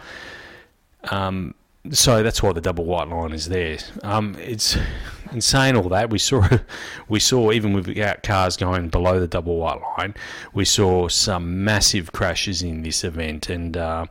Um, 1.10 1.54
so 1.92 2.24
that's 2.24 2.42
why 2.42 2.52
the 2.52 2.60
double 2.60 2.84
white 2.84 3.08
line 3.08 3.32
is 3.32 3.48
there. 3.48 3.78
Um, 4.02 4.36
it's 4.40 4.76
insane. 5.32 5.76
All 5.76 5.88
that 5.90 6.10
we 6.10 6.18
saw, 6.18 6.44
we 7.08 7.20
saw 7.20 7.52
even 7.52 7.72
without 7.72 8.24
cars 8.24 8.56
going 8.56 8.88
below 8.88 9.20
the 9.20 9.28
double 9.28 9.58
white 9.58 9.80
line, 9.96 10.14
we 10.54 10.64
saw 10.64 11.06
some 11.06 11.62
massive 11.62 12.10
crashes 12.10 12.62
in 12.62 12.82
this 12.82 13.04
event. 13.04 13.48
And 13.48 13.76
uh, 13.76 14.06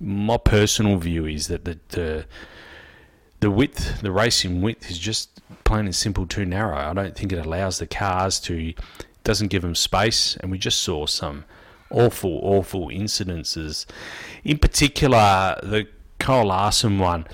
my 0.00 0.38
personal 0.38 0.96
view 0.96 1.26
is 1.26 1.48
that 1.48 1.66
the, 1.66 1.78
the 1.90 2.24
the 3.42 3.50
width, 3.50 4.00
the 4.02 4.12
racing 4.12 4.62
width, 4.62 4.88
is 4.88 4.98
just 4.98 5.40
plain 5.64 5.84
and 5.86 5.94
simple 5.94 6.26
too 6.26 6.46
narrow. 6.46 6.76
I 6.76 6.94
don't 6.94 7.16
think 7.16 7.32
it 7.32 7.44
allows 7.44 7.80
the 7.80 7.88
cars 7.88 8.38
to, 8.40 8.72
doesn't 9.24 9.48
give 9.48 9.62
them 9.62 9.74
space, 9.74 10.36
and 10.36 10.48
we 10.48 10.58
just 10.58 10.80
saw 10.80 11.06
some 11.06 11.44
awful, 11.90 12.38
awful 12.44 12.86
incidences. 12.86 13.84
In 14.44 14.58
particular, 14.58 15.58
the 15.60 15.88
Kyle 16.20 16.46
Larson 16.46 17.00
one. 17.00 17.26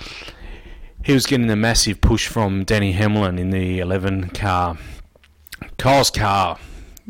He 1.04 1.12
was 1.12 1.26
getting 1.26 1.50
a 1.50 1.56
massive 1.56 2.00
push 2.00 2.26
from 2.26 2.64
Danny 2.64 2.92
Hamlin 2.92 3.38
in 3.38 3.50
the 3.50 3.78
11 3.78 4.30
car. 4.30 4.78
Kyle's 5.76 6.10
car, 6.10 6.58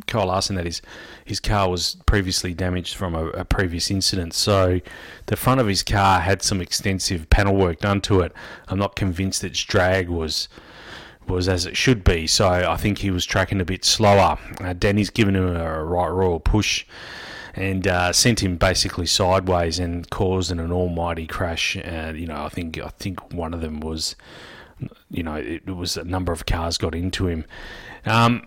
Kyle 0.09 0.27
Larson, 0.27 0.57
that 0.57 0.67
is, 0.67 0.83
his 1.29 1.41
car 1.41 1.69
was 1.69 1.97
previously 2.07 2.55
damaged 2.55 2.97
from 2.97 3.15
a, 3.15 3.27
a, 3.29 3.45
previous 3.45 3.91
incident, 3.91 4.33
so 4.33 4.81
the 5.27 5.37
front 5.37 5.61
of 5.61 5.67
his 5.67 5.83
car 5.83 6.21
had 6.21 6.43
some 6.43 6.61
extensive 6.63 7.29
panel 7.29 7.55
work 7.55 7.81
done 7.81 8.01
to 8.03 8.21
it. 8.21 8.33
I'm 8.69 8.79
not 8.79 8.97
convinced 8.97 9.45
its 9.45 9.63
drag 9.63 10.09
was 10.09 10.49
was 11.27 11.47
as 11.47 11.67
it 11.67 11.77
should 11.77 12.03
be, 12.03 12.27
so 12.27 12.49
I 12.49 12.77
think 12.79 12.99
he 12.99 13.11
was 13.11 13.27
tracking 13.27 13.61
a 13.61 13.65
bit 13.65 13.85
slower. 13.85 14.39
Uh, 14.59 14.73
Danny's 14.73 15.11
given 15.11 15.37
him 15.37 15.55
a 15.55 15.85
right 15.85 16.09
royal 16.09 16.41
push 16.41 16.87
and 17.53 17.87
uh, 17.87 18.13
sent 18.13 18.43
him 18.43 18.57
basically 18.57 19.05
sideways 19.05 19.79
and 19.79 20.09
caused 20.09 20.51
an, 20.51 20.61
an 20.61 20.73
almighty 20.73 21.27
crash. 21.27 21.77
And 21.77 22.19
you 22.19 22.27
know, 22.27 22.43
I 22.43 22.49
think 22.49 22.79
I 22.79 22.89
think 22.89 23.35
one 23.35 23.53
of 23.53 23.61
them 23.61 23.81
was, 23.81 24.17
you 25.11 25.23
know, 25.23 25.35
it, 25.35 25.65
it 25.67 25.77
was 25.77 25.99
a 25.99 26.05
number 26.05 26.33
of 26.33 26.47
cars 26.47 26.79
got 26.79 26.95
into 26.95 27.27
him. 27.27 27.45
Um, 28.07 28.47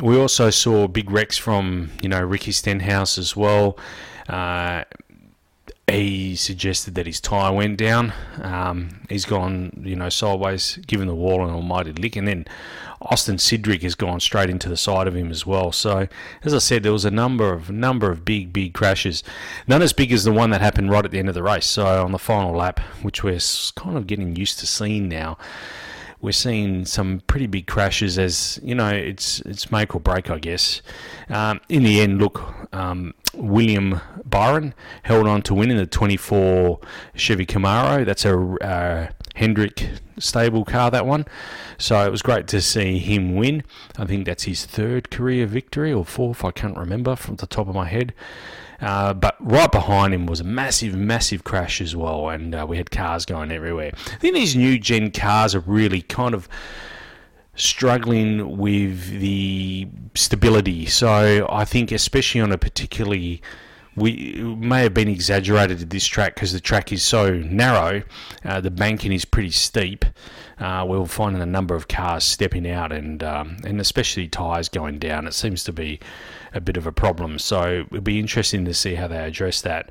we 0.00 0.18
also 0.18 0.50
saw 0.50 0.88
big 0.88 1.10
wrecks 1.10 1.38
from 1.38 1.90
you 2.02 2.08
know 2.08 2.20
Ricky 2.22 2.52
Stenhouse 2.52 3.18
as 3.18 3.36
well. 3.36 3.78
Uh, 4.28 4.84
he 5.88 6.34
suggested 6.34 6.96
that 6.96 7.06
his 7.06 7.20
tyre 7.20 7.52
went 7.52 7.78
down. 7.78 8.12
Um, 8.42 9.06
he's 9.08 9.24
gone, 9.24 9.84
you 9.84 9.94
know, 9.94 10.08
sideways, 10.08 10.78
given 10.88 11.06
the 11.06 11.14
wall 11.14 11.44
an 11.44 11.50
almighty 11.50 11.92
lick, 11.92 12.16
and 12.16 12.26
then 12.26 12.44
Austin 13.00 13.36
Cindric 13.36 13.82
has 13.82 13.94
gone 13.94 14.18
straight 14.18 14.50
into 14.50 14.68
the 14.68 14.76
side 14.76 15.06
of 15.06 15.14
him 15.14 15.30
as 15.30 15.46
well. 15.46 15.70
So, 15.70 16.08
as 16.42 16.52
I 16.52 16.58
said, 16.58 16.82
there 16.82 16.92
was 16.92 17.04
a 17.04 17.10
number 17.10 17.52
of 17.52 17.70
number 17.70 18.10
of 18.10 18.24
big, 18.24 18.52
big 18.52 18.74
crashes. 18.74 19.22
None 19.68 19.80
as 19.80 19.92
big 19.92 20.10
as 20.10 20.24
the 20.24 20.32
one 20.32 20.50
that 20.50 20.60
happened 20.60 20.90
right 20.90 21.04
at 21.04 21.12
the 21.12 21.20
end 21.20 21.28
of 21.28 21.36
the 21.36 21.42
race. 21.42 21.66
So, 21.66 22.04
on 22.04 22.10
the 22.10 22.18
final 22.18 22.52
lap, 22.52 22.80
which 23.02 23.22
we're 23.22 23.38
kind 23.76 23.96
of 23.96 24.08
getting 24.08 24.34
used 24.34 24.58
to 24.58 24.66
seeing 24.66 25.08
now 25.08 25.38
we're 26.26 26.32
seeing 26.32 26.84
some 26.84 27.20
pretty 27.28 27.46
big 27.46 27.68
crashes 27.68 28.18
as 28.18 28.58
you 28.60 28.74
know 28.74 28.88
it's 28.88 29.38
it's 29.42 29.70
make 29.70 29.94
or 29.94 30.00
break 30.00 30.28
I 30.28 30.40
guess. 30.40 30.82
Um, 31.28 31.60
in 31.68 31.84
the 31.84 32.00
end 32.00 32.18
look 32.18 32.42
um, 32.74 33.14
William 33.32 34.00
Byron 34.24 34.74
held 35.04 35.28
on 35.28 35.42
to 35.42 35.54
win 35.54 35.70
in 35.70 35.76
the 35.76 35.86
24 35.86 36.80
Chevy 37.14 37.46
Camaro. 37.46 38.04
That's 38.04 38.24
a 38.24 38.36
uh, 38.36 39.08
Hendrick 39.36 39.88
stable 40.18 40.64
car 40.64 40.90
that 40.90 41.06
one. 41.06 41.26
So 41.78 42.04
it 42.04 42.10
was 42.10 42.22
great 42.22 42.48
to 42.48 42.60
see 42.60 42.98
him 42.98 43.36
win. 43.36 43.62
I 43.96 44.04
think 44.04 44.26
that's 44.26 44.44
his 44.44 44.66
third 44.66 45.12
career 45.12 45.46
victory 45.46 45.92
or 45.92 46.04
fourth 46.04 46.44
I 46.44 46.50
can't 46.50 46.76
remember 46.76 47.14
from 47.14 47.36
the 47.36 47.46
top 47.46 47.68
of 47.68 47.74
my 47.76 47.86
head 47.86 48.12
uh, 48.80 49.14
but 49.14 49.36
right 49.40 49.70
behind 49.70 50.14
him 50.14 50.26
was 50.26 50.40
a 50.40 50.44
massive, 50.44 50.94
massive 50.94 51.44
crash 51.44 51.80
as 51.80 51.96
well, 51.96 52.28
and 52.28 52.54
uh, 52.54 52.66
we 52.68 52.76
had 52.76 52.90
cars 52.90 53.24
going 53.24 53.50
everywhere. 53.50 53.92
I 53.94 54.16
think 54.16 54.34
these 54.34 54.56
new 54.56 54.78
gen 54.78 55.10
cars 55.10 55.54
are 55.54 55.60
really 55.60 56.02
kind 56.02 56.34
of 56.34 56.48
struggling 57.54 58.58
with 58.58 59.18
the 59.18 59.88
stability. 60.14 60.86
So 60.86 61.46
I 61.50 61.64
think, 61.64 61.90
especially 61.90 62.40
on 62.40 62.52
a 62.52 62.58
particularly 62.58 63.40
we 63.96 64.34
may 64.58 64.82
have 64.82 64.92
been 64.92 65.08
exaggerated 65.08 65.80
at 65.80 65.90
this 65.90 66.06
track 66.06 66.34
because 66.34 66.52
the 66.52 66.60
track 66.60 66.92
is 66.92 67.02
so 67.02 67.34
narrow. 67.34 68.02
Uh, 68.44 68.60
the 68.60 68.70
banking 68.70 69.12
is 69.12 69.24
pretty 69.24 69.50
steep. 69.50 70.04
Uh, 70.58 70.84
we'll 70.86 71.06
find 71.06 71.36
a 71.36 71.46
number 71.46 71.74
of 71.74 71.88
cars 71.88 72.22
stepping 72.24 72.68
out 72.68 72.92
and 72.92 73.22
um, 73.22 73.56
and 73.64 73.80
especially 73.80 74.28
tyres 74.28 74.68
going 74.68 74.98
down. 74.98 75.26
It 75.26 75.34
seems 75.34 75.64
to 75.64 75.72
be 75.72 75.98
a 76.52 76.60
bit 76.60 76.76
of 76.76 76.86
a 76.86 76.92
problem. 76.92 77.38
So 77.38 77.86
it'll 77.90 78.00
be 78.02 78.18
interesting 78.18 78.64
to 78.66 78.74
see 78.74 78.94
how 78.94 79.08
they 79.08 79.18
address 79.18 79.62
that. 79.62 79.90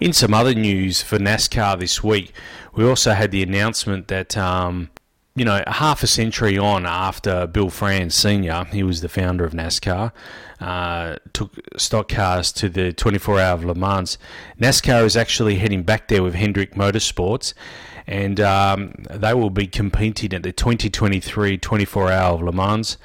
In 0.00 0.12
some 0.12 0.34
other 0.34 0.54
news 0.54 1.00
for 1.00 1.18
NASCAR 1.18 1.78
this 1.78 2.02
week, 2.02 2.32
we 2.74 2.84
also 2.84 3.12
had 3.12 3.30
the 3.30 3.42
announcement 3.42 4.08
that 4.08 4.36
um, 4.36 4.90
you 5.34 5.44
know, 5.44 5.62
half 5.66 6.02
a 6.02 6.06
century 6.06 6.58
on 6.58 6.84
after 6.84 7.46
Bill 7.46 7.70
France 7.70 8.14
Sr., 8.14 8.64
he 8.66 8.82
was 8.82 9.00
the 9.00 9.08
founder 9.08 9.44
of 9.44 9.52
NASCAR, 9.52 10.12
uh, 10.60 11.16
took 11.32 11.54
stock 11.78 12.08
cars 12.08 12.52
to 12.52 12.68
the 12.68 12.92
24 12.92 13.40
Hour 13.40 13.54
of 13.54 13.64
Le 13.64 13.74
Mans. 13.74 14.18
NASCAR 14.60 15.04
is 15.04 15.16
actually 15.16 15.56
heading 15.56 15.84
back 15.84 16.08
there 16.08 16.22
with 16.22 16.34
Hendrick 16.34 16.74
Motorsports, 16.74 17.54
and 18.06 18.40
um, 18.40 18.92
they 19.10 19.32
will 19.32 19.50
be 19.50 19.66
competing 19.66 20.34
at 20.34 20.42
the 20.42 20.52
2023 20.52 21.56
24 21.56 22.12
Hour 22.12 22.34
of 22.34 22.42
Le 22.42 22.52
Mans. 22.52 22.98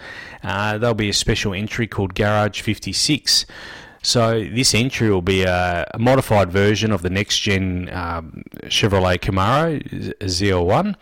Uh, 0.43 0.77
there'll 0.77 0.95
be 0.95 1.09
a 1.09 1.13
special 1.13 1.53
entry 1.53 1.87
called 1.87 2.13
Garage 2.13 2.59
56. 2.59 3.45
So 4.03 4.43
this 4.43 4.75
entry 4.75 5.09
will 5.09 5.21
be 5.21 5.43
a, 5.43 5.89
a 5.93 5.99
modified 5.99 6.51
version 6.51 6.91
of 6.91 7.03
the 7.03 7.09
next 7.09 7.39
gen 7.39 7.89
um, 7.91 8.43
Chevrolet 8.65 9.17
Camaro 9.17 9.81
ZL1 10.19 10.95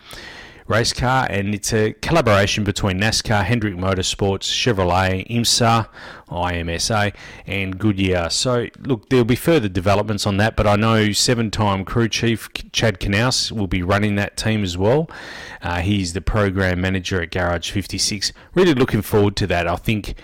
race 0.68 0.92
car, 0.92 1.26
and 1.30 1.54
it's 1.54 1.72
a 1.72 1.92
collaboration 1.94 2.64
between 2.64 2.98
NASCAR, 2.98 3.44
Hendrick 3.44 3.74
Motorsports, 3.74 4.50
Chevrolet, 4.50 5.26
IMSA, 5.28 5.88
IMSA, 6.28 7.14
and 7.46 7.78
Goodyear. 7.78 8.28
So, 8.30 8.66
look, 8.80 9.08
there'll 9.08 9.24
be 9.24 9.36
further 9.36 9.68
developments 9.68 10.26
on 10.26 10.36
that, 10.38 10.56
but 10.56 10.66
I 10.66 10.76
know 10.76 11.12
seven 11.12 11.50
time 11.50 11.84
crew 11.84 12.08
chief 12.08 12.48
Chad 12.72 13.00
Knaus 13.00 13.52
will 13.52 13.66
be 13.68 13.82
running 13.82 14.16
that 14.16 14.36
team 14.36 14.64
as 14.64 14.76
well. 14.76 15.08
Uh, 15.62 15.80
he's 15.80 16.12
the 16.12 16.20
program 16.20 16.80
manager 16.80 17.22
at 17.22 17.30
Garage 17.30 17.70
56. 17.70 18.32
Really 18.54 18.74
looking 18.74 19.02
forward 19.02 19.36
to 19.36 19.46
that. 19.46 19.66
I 19.66 19.76
think 19.76 20.14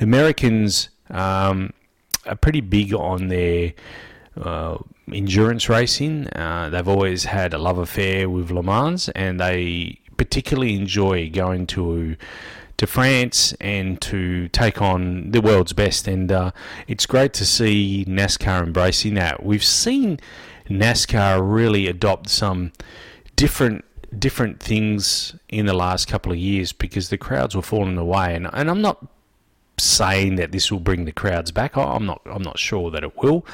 Americans 0.00 0.90
um, 1.10 1.72
are 2.26 2.36
pretty 2.36 2.60
big 2.60 2.94
on 2.94 3.28
their. 3.28 3.72
Uh, 4.40 4.78
endurance 5.14 5.68
racing. 5.68 6.28
Uh, 6.28 6.68
they've 6.70 6.88
always 6.88 7.24
had 7.24 7.54
a 7.54 7.58
love 7.58 7.78
affair 7.78 8.28
with 8.28 8.50
Le 8.50 8.62
Mans, 8.62 9.08
and 9.10 9.40
they 9.40 10.00
particularly 10.16 10.74
enjoy 10.74 11.30
going 11.30 11.66
to 11.68 12.16
to 12.76 12.86
France 12.86 13.52
and 13.60 14.00
to 14.00 14.48
take 14.48 14.80
on 14.80 15.32
the 15.32 15.40
world's 15.40 15.72
best. 15.72 16.06
And 16.06 16.30
uh, 16.30 16.52
it's 16.86 17.06
great 17.06 17.32
to 17.34 17.44
see 17.44 18.04
NASCAR 18.08 18.62
embracing 18.62 19.14
that. 19.14 19.44
We've 19.44 19.64
seen 19.64 20.20
NASCAR 20.68 21.40
really 21.42 21.88
adopt 21.88 22.30
some 22.30 22.72
different 23.36 23.84
different 24.16 24.60
things 24.60 25.34
in 25.48 25.66
the 25.66 25.74
last 25.74 26.08
couple 26.08 26.32
of 26.32 26.38
years 26.38 26.72
because 26.72 27.10
the 27.10 27.18
crowds 27.18 27.54
were 27.54 27.62
falling 27.62 27.98
away. 27.98 28.34
And, 28.34 28.48
and 28.52 28.70
I'm 28.70 28.80
not 28.80 29.04
saying 29.76 30.36
that 30.36 30.50
this 30.52 30.72
will 30.72 30.80
bring 30.80 31.04
the 31.04 31.12
crowds 31.12 31.52
back. 31.52 31.76
I'm 31.76 32.06
not. 32.06 32.20
I'm 32.26 32.42
not 32.42 32.58
sure 32.58 32.90
that 32.90 33.02
it 33.02 33.16
will. 33.18 33.44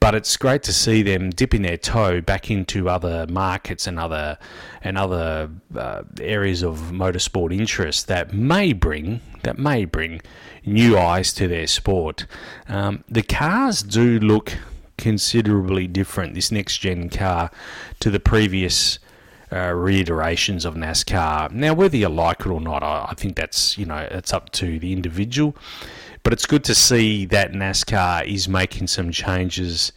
But 0.00 0.14
it's 0.14 0.34
great 0.38 0.62
to 0.62 0.72
see 0.72 1.02
them 1.02 1.28
dipping 1.28 1.60
their 1.60 1.76
toe 1.76 2.22
back 2.22 2.50
into 2.50 2.88
other 2.88 3.26
markets 3.28 3.86
and 3.86 4.00
other 4.00 4.38
and 4.82 4.96
other 4.96 5.50
uh, 5.76 6.04
areas 6.18 6.62
of 6.62 6.78
motorsport 6.90 7.54
interest 7.54 8.08
that 8.08 8.32
may 8.32 8.72
bring 8.72 9.20
that 9.42 9.58
may 9.58 9.84
bring 9.84 10.22
new 10.64 10.98
eyes 10.98 11.34
to 11.34 11.46
their 11.46 11.66
sport. 11.66 12.26
Um, 12.66 13.04
the 13.10 13.22
cars 13.22 13.82
do 13.82 14.18
look 14.18 14.54
considerably 14.96 15.86
different. 15.86 16.34
This 16.34 16.50
next 16.50 16.78
gen 16.78 17.10
car 17.10 17.50
to 18.00 18.10
the 18.10 18.20
previous. 18.20 18.98
Uh, 19.52 19.72
reiterations 19.72 20.64
of 20.64 20.76
NASCAR. 20.76 21.50
Now, 21.50 21.74
whether 21.74 21.96
you 21.96 22.08
like 22.08 22.42
it 22.42 22.46
or 22.46 22.60
not, 22.60 22.84
I, 22.84 23.08
I 23.10 23.14
think 23.14 23.34
that's 23.34 23.76
you 23.76 23.84
know 23.84 24.06
it's 24.08 24.32
up 24.32 24.52
to 24.52 24.78
the 24.78 24.92
individual. 24.92 25.56
But 26.22 26.32
it's 26.32 26.46
good 26.46 26.64
to 26.64 26.74
see 26.74 27.24
that 27.26 27.52
NASCAR 27.52 28.26
is 28.26 28.48
making 28.48 28.88
some 28.88 29.10
changes 29.10 29.92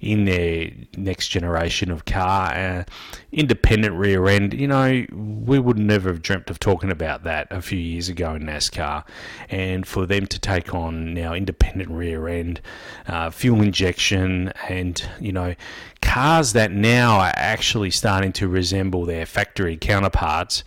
in 0.00 0.24
their 0.24 0.70
next 0.96 1.28
generation 1.28 1.90
of 1.90 2.04
car. 2.04 2.52
Uh, 2.52 2.84
independent 3.32 3.94
rear 3.96 4.26
end, 4.28 4.54
you 4.54 4.66
know, 4.66 5.04
we 5.12 5.58
would 5.58 5.78
never 5.78 6.08
have 6.10 6.22
dreamt 6.22 6.50
of 6.50 6.58
talking 6.58 6.90
about 6.90 7.24
that 7.24 7.48
a 7.50 7.60
few 7.60 7.78
years 7.78 8.08
ago 8.08 8.34
in 8.34 8.42
NASCAR. 8.42 9.04
And 9.50 9.86
for 9.86 10.06
them 10.06 10.26
to 10.26 10.38
take 10.38 10.74
on 10.74 11.14
now 11.14 11.32
independent 11.34 11.90
rear 11.90 12.28
end, 12.28 12.60
uh, 13.06 13.30
fuel 13.30 13.60
injection, 13.60 14.52
and, 14.68 15.02
you 15.20 15.32
know, 15.32 15.54
cars 16.00 16.52
that 16.52 16.70
now 16.70 17.18
are 17.18 17.32
actually 17.34 17.90
starting 17.90 18.32
to 18.32 18.48
resemble 18.48 19.04
their 19.04 19.26
factory 19.26 19.76
counterparts. 19.76 20.64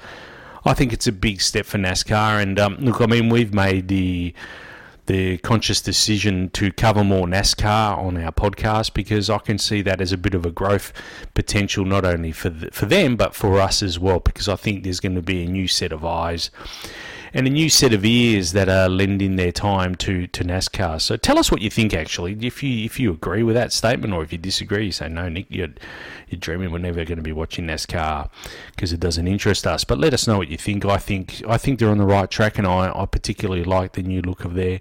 I 0.65 0.73
think 0.73 0.93
it's 0.93 1.07
a 1.07 1.11
big 1.11 1.41
step 1.41 1.65
for 1.65 1.77
NASCAR. 1.77 2.41
And 2.41 2.59
um, 2.59 2.75
look, 2.79 3.01
I 3.01 3.05
mean, 3.07 3.29
we've 3.29 3.53
made 3.53 3.87
the 3.87 4.33
the 5.11 5.37
conscious 5.39 5.81
decision 5.81 6.49
to 6.51 6.71
cover 6.71 7.03
more 7.03 7.27
NASCAR 7.27 7.97
on 7.97 8.15
our 8.15 8.31
podcast 8.31 8.93
because 8.93 9.29
I 9.29 9.39
can 9.39 9.57
see 9.57 9.81
that 9.81 9.99
as 9.99 10.13
a 10.13 10.17
bit 10.17 10.33
of 10.33 10.45
a 10.45 10.51
growth 10.51 10.93
potential, 11.33 11.83
not 11.83 12.05
only 12.05 12.31
for 12.31 12.49
the, 12.49 12.71
for 12.71 12.85
them 12.85 13.17
but 13.17 13.35
for 13.35 13.59
us 13.59 13.83
as 13.83 13.99
well. 13.99 14.21
Because 14.21 14.47
I 14.47 14.55
think 14.55 14.85
there's 14.85 15.01
going 15.01 15.15
to 15.15 15.21
be 15.21 15.43
a 15.43 15.47
new 15.49 15.67
set 15.67 15.91
of 15.91 16.05
eyes 16.05 16.49
and 17.33 17.47
a 17.47 17.49
new 17.49 17.69
set 17.69 17.93
of 17.93 18.03
ears 18.03 18.51
that 18.51 18.67
are 18.67 18.89
lending 18.89 19.35
their 19.35 19.51
time 19.51 19.95
to, 19.95 20.27
to 20.27 20.43
NASCAR. 20.43 20.99
So 21.01 21.15
tell 21.15 21.39
us 21.39 21.51
what 21.51 21.61
you 21.61 21.69
think. 21.69 21.93
Actually, 21.93 22.37
if 22.45 22.61
you 22.61 22.85
if 22.85 22.99
you 22.99 23.11
agree 23.11 23.43
with 23.43 23.55
that 23.55 23.71
statement 23.71 24.13
or 24.13 24.23
if 24.23 24.31
you 24.31 24.37
disagree, 24.37 24.85
you 24.85 24.91
say 24.91 25.09
no, 25.09 25.29
Nick, 25.29 25.47
you're 25.49 25.69
you're 26.27 26.39
dreaming. 26.39 26.71
We're 26.71 26.79
never 26.79 27.05
going 27.05 27.17
to 27.17 27.23
be 27.23 27.31
watching 27.31 27.67
NASCAR 27.67 28.29
because 28.75 28.93
it 28.93 28.99
doesn't 28.99 29.27
interest 29.27 29.65
us. 29.65 29.83
But 29.83 29.97
let 29.97 30.13
us 30.13 30.27
know 30.27 30.37
what 30.37 30.47
you 30.47 30.57
think. 30.57 30.85
I 30.85 30.97
think 30.97 31.41
I 31.47 31.57
think 31.57 31.79
they're 31.79 31.89
on 31.89 31.97
the 31.97 32.05
right 32.05 32.29
track, 32.29 32.57
and 32.57 32.67
I, 32.67 32.91
I 32.93 33.05
particularly 33.05 33.63
like 33.63 33.93
the 33.93 34.03
new 34.03 34.21
look 34.21 34.45
of 34.45 34.55
their 34.55 34.79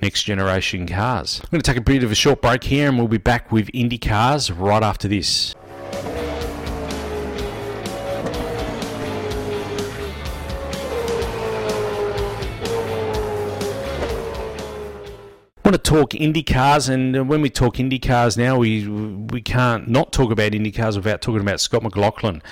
next 0.00 0.24
generation 0.24 0.86
cars. 0.86 1.40
I'm 1.42 1.48
going 1.50 1.62
to 1.62 1.70
take 1.70 1.78
a 1.78 1.84
bit 1.84 2.02
of 2.02 2.10
a 2.10 2.14
short 2.14 2.42
break 2.42 2.64
here, 2.64 2.88
and 2.88 2.98
we'll 2.98 3.08
be 3.08 3.18
back 3.18 3.52
with 3.52 3.70
Indy 3.72 3.98
cars 3.98 4.50
right 4.50 4.82
after 4.82 5.08
this. 5.08 5.54
Want 15.64 15.82
to 15.82 15.90
talk 15.90 16.14
Indy 16.14 16.42
cars, 16.42 16.90
and 16.90 17.26
when 17.28 17.40
we 17.40 17.48
talk 17.48 17.80
Indy 17.80 17.98
cars 17.98 18.36
now, 18.36 18.58
we 18.58 18.86
we 18.86 19.40
can't 19.40 19.88
not 19.88 20.12
talk 20.12 20.30
about 20.30 20.54
Indy 20.54 20.70
cars 20.70 20.96
without 20.96 21.22
talking 21.22 21.40
about 21.40 21.58
Scott 21.58 21.82
McLaughlin. 21.82 22.42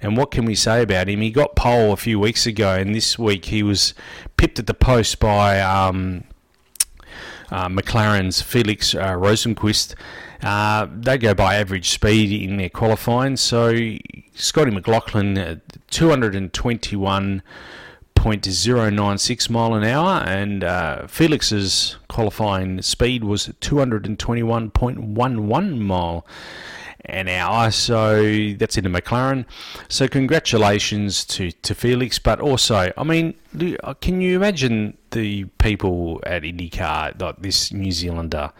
And 0.00 0.16
what 0.16 0.30
can 0.30 0.46
we 0.46 0.54
say 0.54 0.82
about 0.82 1.08
him? 1.08 1.20
He 1.20 1.30
got 1.30 1.54
pole 1.54 1.92
a 1.92 1.96
few 1.96 2.18
weeks 2.18 2.46
ago, 2.46 2.74
and 2.74 2.94
this 2.94 3.18
week 3.18 3.46
he 3.46 3.62
was 3.62 3.92
pipped 4.38 4.58
at 4.58 4.66
the 4.66 4.74
post 4.74 5.20
by 5.20 5.60
um, 5.60 6.24
uh, 7.50 7.68
McLaren's 7.68 8.40
Felix 8.40 8.94
uh, 8.94 9.12
Rosenqvist. 9.12 9.94
Uh, 10.42 10.88
they 10.90 11.18
go 11.18 11.34
by 11.34 11.56
average 11.56 11.90
speed 11.90 12.32
in 12.42 12.56
their 12.56 12.70
qualifying. 12.70 13.36
So 13.36 13.76
Scotty 14.34 14.70
McLaughlin, 14.70 15.36
uh, 15.36 15.56
221. 15.90 17.42
0.096 18.22 19.50
mile 19.50 19.74
an 19.74 19.82
hour, 19.82 20.22
and 20.24 20.62
uh, 20.62 21.08
Felix's 21.08 21.96
qualifying 22.08 22.80
speed 22.80 23.24
was 23.24 23.48
221.11 23.60 25.78
mile 25.78 26.24
an 27.04 27.26
hour. 27.26 27.72
So 27.72 28.52
that's 28.52 28.78
in 28.78 28.84
the 28.84 28.90
McLaren. 28.90 29.44
So 29.88 30.06
congratulations 30.06 31.24
to, 31.24 31.50
to 31.50 31.74
Felix, 31.74 32.20
but 32.20 32.40
also, 32.40 32.92
I 32.96 33.02
mean, 33.02 33.34
can 34.00 34.20
you 34.20 34.36
imagine 34.36 34.96
the 35.10 35.46
people 35.58 36.20
at 36.24 36.42
IndyCar, 36.42 37.20
like 37.20 37.42
this 37.42 37.72
New 37.72 37.90
Zealander 37.90 38.52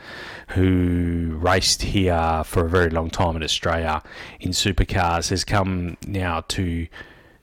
who 0.49 1.39
raced 1.41 1.83
here 1.83 2.43
for 2.45 2.67
a 2.67 2.69
very 2.69 2.91
long 2.91 3.11
time 3.11 3.37
in 3.37 3.45
Australia 3.45 4.03
in 4.41 4.51
supercars, 4.51 5.31
has 5.31 5.45
come 5.45 5.97
now 6.05 6.41
to 6.49 6.89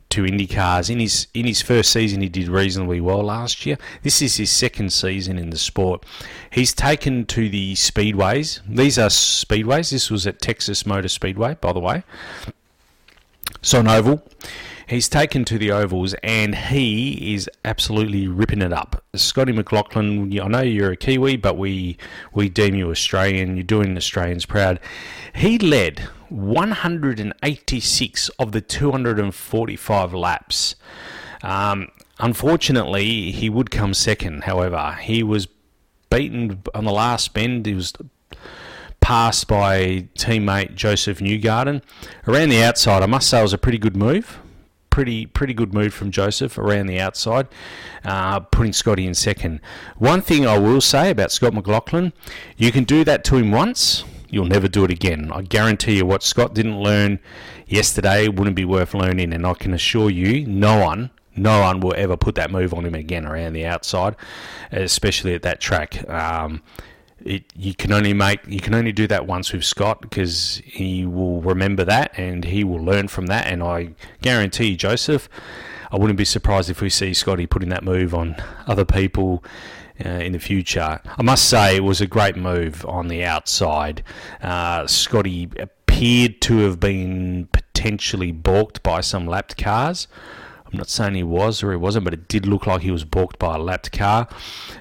to 0.10 0.24
IndyCars. 0.24 0.90
In 0.90 1.00
his 1.00 1.28
in 1.34 1.46
his 1.46 1.62
first 1.62 1.92
season, 1.92 2.22
he 2.22 2.30
did 2.30 2.48
reasonably 2.48 3.00
well 3.00 3.24
last 3.24 3.66
year. 3.66 3.78
This 4.02 4.22
is 4.22 4.38
his 4.38 4.52
second 4.52 4.92
season 4.92 5.38
in 5.38 5.50
the 5.50 5.58
sport. 5.58 6.04
He's 6.52 6.74
taken 6.74 7.26
to 7.28 7.50
the 7.50 7.74
speedways. 7.76 8.62
These 8.68 8.98
are 8.98 9.10
speedways. 9.10 9.92
This 9.92 10.10
was 10.10 10.26
at 10.26 10.42
Texas 10.42 10.86
Motor 10.86 11.10
Speedway, 11.10 11.58
by 11.62 11.74
the 11.74 11.80
way. 11.80 12.04
So 13.62 13.82
an 13.82 13.88
oval. 13.88 14.24
He's 14.90 15.08
taken 15.08 15.46
to 15.46 15.58
the 15.60 15.72
ovals 15.72 16.16
and 16.24 16.56
he 16.56 17.36
is 17.36 17.48
absolutely 17.64 18.28
ripping 18.28 18.64
it 18.64 18.74
up. 18.74 19.04
Scotty 19.14 19.52
McLaughlin, 19.52 20.36
I 20.42 20.48
know 20.48 20.62
you're 20.62 20.94
a 20.94 20.98
Kiwi, 20.98 21.38
but 21.38 21.60
we 21.60 21.96
we 22.34 22.50
deem 22.50 22.74
you 22.74 22.90
Australian. 22.90 23.56
You're 23.56 23.64
doing 23.64 23.96
Australians 23.96 24.48
proud. 24.48 24.80
He 25.36 25.60
led 25.60 26.00
186 26.30 28.30
of 28.40 28.52
the 28.52 28.62
245 28.62 30.14
laps. 30.16 30.76
Um, 31.44 31.90
unfortunately, 32.18 33.30
he 33.30 33.48
would 33.48 33.70
come 33.70 33.94
second. 33.94 34.46
However, 34.46 34.98
he 35.00 35.22
was 35.22 35.48
beaten 36.10 36.64
on 36.74 36.86
the 36.86 36.92
last 36.92 37.36
bend. 37.36 37.68
He 37.68 37.76
was 37.76 37.94
passed 39.02 39.48
by 39.48 40.08
teammate 40.16 40.74
Josef 40.74 41.20
Newgarden. 41.20 41.84
Around 42.28 42.50
the 42.50 42.64
outside, 42.64 43.04
I 43.04 43.06
must 43.06 43.30
say, 43.30 43.38
it 43.38 43.44
was 43.44 43.54
a 43.54 43.60
pretty 43.60 43.78
good 43.78 43.96
move 43.96 44.40
pretty 45.00 45.26
pretty 45.26 45.54
good 45.54 45.74
move 45.74 45.94
from 45.94 46.12
Josef 46.12 46.58
around 46.58 46.88
the 46.88 47.00
outside, 47.00 47.48
uh, 48.04 48.42
putting 48.42 48.74
Scotty 48.74 49.08
in 49.08 49.14
second. 49.14 49.62
One 49.98 50.22
thing 50.22 50.46
I 50.46 50.58
will 50.58 50.82
say 50.82 51.10
about 51.10 51.32
Scott 51.32 51.54
McLaughlin, 51.54 52.12
you 52.58 52.74
can 52.74 52.84
do 52.84 53.06
that 53.06 53.24
to 53.24 53.38
him 53.38 53.50
once, 53.50 54.04
you'll 54.30 54.44
never 54.44 54.68
do 54.68 54.84
it 54.84 54.92
again. 54.92 55.32
I 55.34 55.44
guarantee 55.44 55.96
you, 55.96 56.06
what 56.06 56.22
Scott 56.22 56.54
didn't 56.54 56.82
learn 56.82 57.20
yesterday 57.66 58.28
wouldn't 58.28 58.58
be 58.58 58.66
worth 58.66 58.94
learning, 58.94 59.32
and 59.32 59.48
I 59.48 59.54
can 59.54 59.74
assure 59.74 60.10
you, 60.10 60.46
no 60.46 60.82
one. 60.84 61.12
No 61.34 61.62
one 61.62 61.80
will 61.80 61.94
ever 61.96 62.18
put 62.18 62.36
that 62.36 62.52
move 62.52 62.74
on 62.74 62.86
him 62.86 62.96
again 62.96 63.26
around 63.26 63.54
the 63.54 63.66
outside, 63.66 64.18
especially 64.74 65.34
at 65.34 65.44
that 65.44 65.62
track. 65.62 66.10
Um, 66.10 66.62
it, 67.26 67.44
you 67.56 67.74
can 67.74 67.92
only 67.92 68.14
make 68.14 68.40
you 68.48 68.60
can 68.60 68.74
only 68.74 68.92
do 68.92 69.08
that 69.08 69.28
once 69.28 69.52
with 69.52 69.64
Scott 69.64 70.02
because 70.02 70.62
he 70.66 71.06
will 71.06 71.42
remember 71.42 71.84
that 71.86 72.12
and 72.18 72.46
he 72.46 72.64
will 72.64 72.84
learn 72.84 73.08
from 73.08 73.28
that. 73.28 73.48
And 73.48 73.64
I 73.64 73.92
guarantee 74.22 74.76
Josef, 74.76 75.30
I 75.92 75.98
wouldn't 75.98 76.18
be 76.18 76.26
surprised 76.26 76.70
if 76.70 76.82
we 76.82 76.90
see 76.90 77.14
Scotty 77.14 77.48
putting 77.48 77.70
that 77.70 77.84
move 77.84 78.14
on 78.14 78.36
other 78.68 78.86
people 78.86 79.44
uh, 80.06 80.10
in 80.10 80.32
the 80.32 80.40
future. 80.40 81.02
I 81.06 81.22
must 81.22 81.50
say 81.50 81.76
it 81.76 81.84
was 81.84 82.02
a 82.02 82.08
great 82.08 82.36
move 82.36 82.86
on 82.86 83.08
the 83.08 83.24
outside. 83.24 84.04
Uh, 84.42 84.88
Scotty 84.88 85.50
appeared 85.60 86.42
to 86.42 86.60
have 86.60 86.80
been 86.80 87.50
potentially 87.52 88.32
balked 88.32 88.84
by 88.84 89.02
some 89.02 89.28
lapped 89.28 89.58
cars. 89.58 90.08
I'm 90.72 90.78
not 90.78 90.90
saying 90.90 91.16
he 91.16 91.24
was 91.24 91.64
or 91.64 91.72
he 91.72 91.78
wasn't, 91.78 92.06
but 92.06 92.14
it 92.14 92.28
did 92.28 92.46
look 92.46 92.68
like 92.68 92.82
he 92.82 92.92
was 92.92 93.04
balked 93.04 93.40
by 93.40 93.56
a 93.56 93.58
lapped 93.58 93.92
car. 93.92 94.28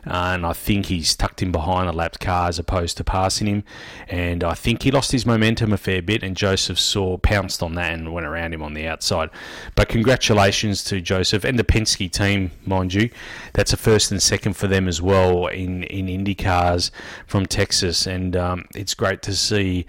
And 0.04 0.44
I 0.44 0.52
think 0.52 0.86
he's 0.86 1.16
tucked 1.16 1.42
in 1.42 1.50
behind 1.50 1.88
a 1.88 1.92
lapped 1.92 2.20
car 2.20 2.48
as 2.48 2.58
opposed 2.58 2.98
to 2.98 3.04
passing 3.04 3.46
him. 3.46 3.64
And 4.06 4.44
I 4.44 4.52
think 4.54 4.82
he 4.82 4.90
lost 4.90 5.12
his 5.12 5.24
momentum 5.24 5.72
a 5.72 5.78
fair 5.78 6.02
bit, 6.02 6.22
and 6.22 6.36
Josef 6.36 6.78
saw 6.78 7.16
pounced 7.16 7.62
on 7.62 7.74
that 7.74 7.94
and 7.94 8.12
went 8.12 8.26
around 8.26 8.52
him 8.52 8.62
on 8.62 8.74
the 8.74 8.86
outside. 8.86 9.30
But 9.76 9.88
congratulations 9.88 10.84
to 10.84 11.00
Josef 11.00 11.44
and 11.44 11.58
the 11.58 11.64
Penske 11.64 12.10
team, 12.10 12.50
mind 12.66 12.92
you. 12.92 13.08
That's 13.54 13.72
a 13.72 13.78
first 13.78 14.10
and 14.10 14.22
second 14.22 14.54
for 14.54 14.66
them 14.66 14.88
as 14.88 15.00
well 15.00 15.46
in, 15.46 15.84
in 15.84 16.08
Indy 16.08 16.34
cars 16.34 16.90
from 17.26 17.46
Texas. 17.46 18.06
And 18.06 18.36
um, 18.36 18.66
it's 18.74 18.94
great 18.94 19.22
to 19.22 19.34
see 19.34 19.86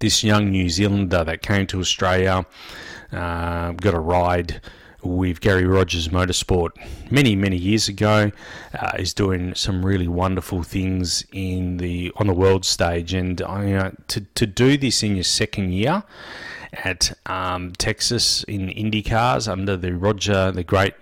this 0.00 0.22
young 0.22 0.50
New 0.50 0.68
Zealander 0.68 1.24
that 1.24 1.42
came 1.42 1.66
to 1.68 1.80
Australia 1.80 2.46
uh, 3.12 3.72
got 3.72 3.94
a 3.94 4.00
ride 4.00 4.60
with 5.02 5.40
Garry 5.40 5.64
Rogers 5.64 6.08
Motorsport 6.08 6.70
many 7.10 7.34
many 7.34 7.56
years 7.56 7.88
ago. 7.88 8.30
Uh, 8.78 8.92
is 8.98 9.12
doing 9.12 9.54
some 9.54 9.84
really 9.84 10.08
wonderful 10.08 10.62
things 10.62 11.24
in 11.32 11.78
the 11.78 12.12
on 12.16 12.26
the 12.26 12.34
world 12.34 12.64
stage, 12.64 13.12
and 13.12 13.42
uh, 13.42 13.90
to 14.08 14.20
to 14.20 14.46
do 14.46 14.76
this 14.76 15.02
in 15.02 15.16
your 15.16 15.24
second 15.24 15.72
year 15.72 16.04
at 16.72 17.12
um, 17.26 17.72
Texas 17.72 18.44
in 18.44 18.68
IndyCars 18.68 19.50
under 19.50 19.76
the 19.76 19.94
Roger, 19.94 20.50
the 20.50 20.64
great 20.64 20.94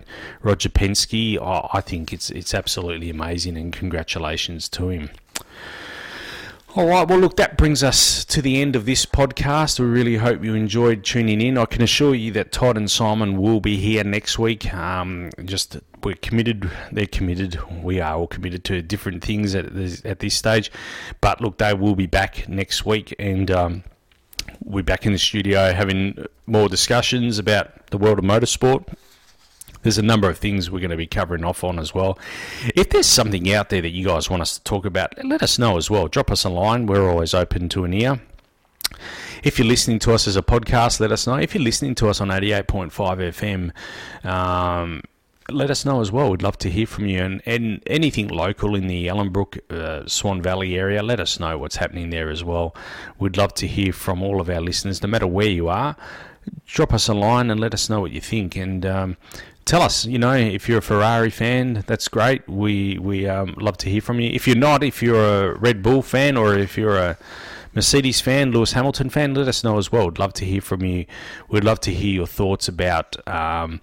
Roger 0.42 0.68
Penske, 0.68 1.38
oh, 1.38 1.68
I 1.72 1.80
think 1.80 2.12
it's 2.12 2.30
it's 2.30 2.54
absolutely 2.54 3.10
amazing, 3.10 3.56
and 3.56 3.72
congratulations 3.72 4.68
to 4.70 4.88
him. 4.88 5.10
All 6.76 6.86
right, 6.86 7.06
well, 7.08 7.18
look, 7.18 7.34
that 7.34 7.56
brings 7.56 7.82
us 7.82 8.24
to 8.26 8.40
the 8.40 8.62
end 8.62 8.76
of 8.76 8.84
this 8.84 9.04
podcast. 9.04 9.80
We 9.80 9.86
really 9.86 10.18
hope 10.18 10.44
you 10.44 10.54
enjoyed 10.54 11.02
tuning 11.02 11.40
in. 11.40 11.58
I 11.58 11.64
can 11.64 11.82
assure 11.82 12.14
you 12.14 12.30
that 12.30 12.52
Todd 12.52 12.76
and 12.76 12.88
Simon 12.88 13.38
will 13.38 13.58
be 13.58 13.76
here 13.76 14.04
next 14.04 14.38
week. 14.38 14.72
Um, 14.72 15.30
just 15.44 15.78
we're 16.04 16.14
committed, 16.14 16.70
they're 16.92 17.08
committed, 17.08 17.58
we 17.82 17.98
are 17.98 18.14
all 18.14 18.28
committed 18.28 18.62
to 18.66 18.82
different 18.82 19.24
things 19.24 19.56
at 19.56 19.74
this, 19.74 20.00
at 20.04 20.20
this 20.20 20.36
stage. 20.36 20.70
But 21.20 21.40
look, 21.40 21.58
they 21.58 21.74
will 21.74 21.96
be 21.96 22.06
back 22.06 22.48
next 22.48 22.86
week 22.86 23.14
and. 23.18 23.50
Um, 23.50 23.84
we're 24.62 24.82
back 24.82 25.06
in 25.06 25.12
the 25.12 25.18
studio 25.18 25.72
having 25.72 26.26
more 26.46 26.68
discussions 26.68 27.38
about 27.38 27.86
the 27.86 27.98
world 27.98 28.18
of 28.18 28.24
motorsport 28.24 28.84
there's 29.82 29.98
a 29.98 30.02
number 30.02 30.28
of 30.28 30.38
things 30.38 30.70
we're 30.70 30.80
going 30.80 30.90
to 30.90 30.96
be 30.96 31.06
covering 31.06 31.44
off 31.44 31.64
on 31.64 31.78
as 31.78 31.94
well. 31.94 32.18
If 32.74 32.90
there's 32.90 33.06
something 33.06 33.52
out 33.52 33.70
there 33.70 33.80
that 33.82 33.90
you 33.90 34.06
guys 34.06 34.28
want 34.28 34.42
us 34.42 34.58
to 34.58 34.64
talk 34.64 34.84
about, 34.84 35.12
let 35.24 35.42
us 35.42 35.58
know 35.58 35.76
as 35.76 35.90
well. 35.90 36.08
Drop 36.08 36.30
us 36.30 36.44
a 36.44 36.50
line. 36.50 36.86
We're 36.86 37.08
always 37.08 37.34
open 37.34 37.68
to 37.70 37.84
an 37.84 37.94
ear. 37.94 38.20
If 39.42 39.58
you're 39.58 39.68
listening 39.68 39.98
to 40.00 40.12
us 40.12 40.28
as 40.28 40.36
a 40.36 40.42
podcast, 40.42 41.00
let 41.00 41.12
us 41.12 41.26
know. 41.26 41.36
If 41.36 41.54
you're 41.54 41.64
listening 41.64 41.94
to 41.96 42.08
us 42.08 42.20
on 42.20 42.28
88.5 42.28 43.72
FM, 44.22 44.28
um, 44.28 45.02
let 45.48 45.70
us 45.70 45.84
know 45.84 46.00
as 46.00 46.12
well. 46.12 46.30
We'd 46.30 46.42
love 46.42 46.58
to 46.58 46.70
hear 46.70 46.86
from 46.86 47.06
you. 47.06 47.22
And, 47.22 47.42
and 47.46 47.82
anything 47.86 48.28
local 48.28 48.74
in 48.74 48.86
the 48.86 49.06
Ellenbrook, 49.06 49.58
uh, 49.70 50.06
Swan 50.06 50.42
Valley 50.42 50.76
area, 50.76 51.02
let 51.02 51.20
us 51.20 51.40
know 51.40 51.56
what's 51.58 51.76
happening 51.76 52.10
there 52.10 52.30
as 52.30 52.44
well. 52.44 52.74
We'd 53.18 53.36
love 53.36 53.54
to 53.54 53.66
hear 53.66 53.92
from 53.92 54.22
all 54.22 54.40
of 54.40 54.50
our 54.50 54.60
listeners, 54.60 55.02
no 55.02 55.08
matter 55.08 55.26
where 55.26 55.48
you 55.48 55.68
are. 55.68 55.96
Drop 56.66 56.92
us 56.92 57.08
a 57.08 57.14
line 57.14 57.50
and 57.50 57.60
let 57.60 57.74
us 57.74 57.88
know 57.88 58.00
what 58.00 58.12
you 58.12 58.20
think. 58.20 58.56
And 58.56 58.84
um, 58.86 59.16
tell 59.70 59.82
us. 59.82 60.04
You 60.04 60.18
know, 60.18 60.34
if 60.34 60.68
you're 60.68 60.78
a 60.78 60.82
Ferrari 60.82 61.30
fan, 61.30 61.84
that's 61.86 62.08
great. 62.08 62.46
We 62.48 62.98
we 62.98 63.28
um, 63.28 63.54
love 63.58 63.78
to 63.78 63.88
hear 63.88 64.00
from 64.00 64.20
you. 64.20 64.30
If 64.30 64.46
you're 64.46 64.56
not, 64.56 64.82
if 64.82 65.00
you're 65.00 65.52
a 65.52 65.58
Red 65.58 65.80
Bull 65.82 66.02
fan 66.02 66.36
or 66.36 66.58
if 66.58 66.76
you're 66.76 66.98
a 66.98 67.16
Mercedes 67.72 68.20
fan, 68.20 68.50
Lewis 68.50 68.72
Hamilton 68.72 69.10
fan, 69.10 69.32
let 69.34 69.46
us 69.46 69.62
know 69.62 69.78
as 69.78 69.92
well. 69.92 70.06
We'd 70.06 70.18
love 70.18 70.32
to 70.34 70.44
hear 70.44 70.60
from 70.60 70.84
you. 70.84 71.06
We'd 71.48 71.62
love 71.62 71.78
to 71.80 71.92
hear 71.92 72.12
your 72.12 72.26
thoughts 72.26 72.66
about. 72.68 73.16
Um, 73.28 73.80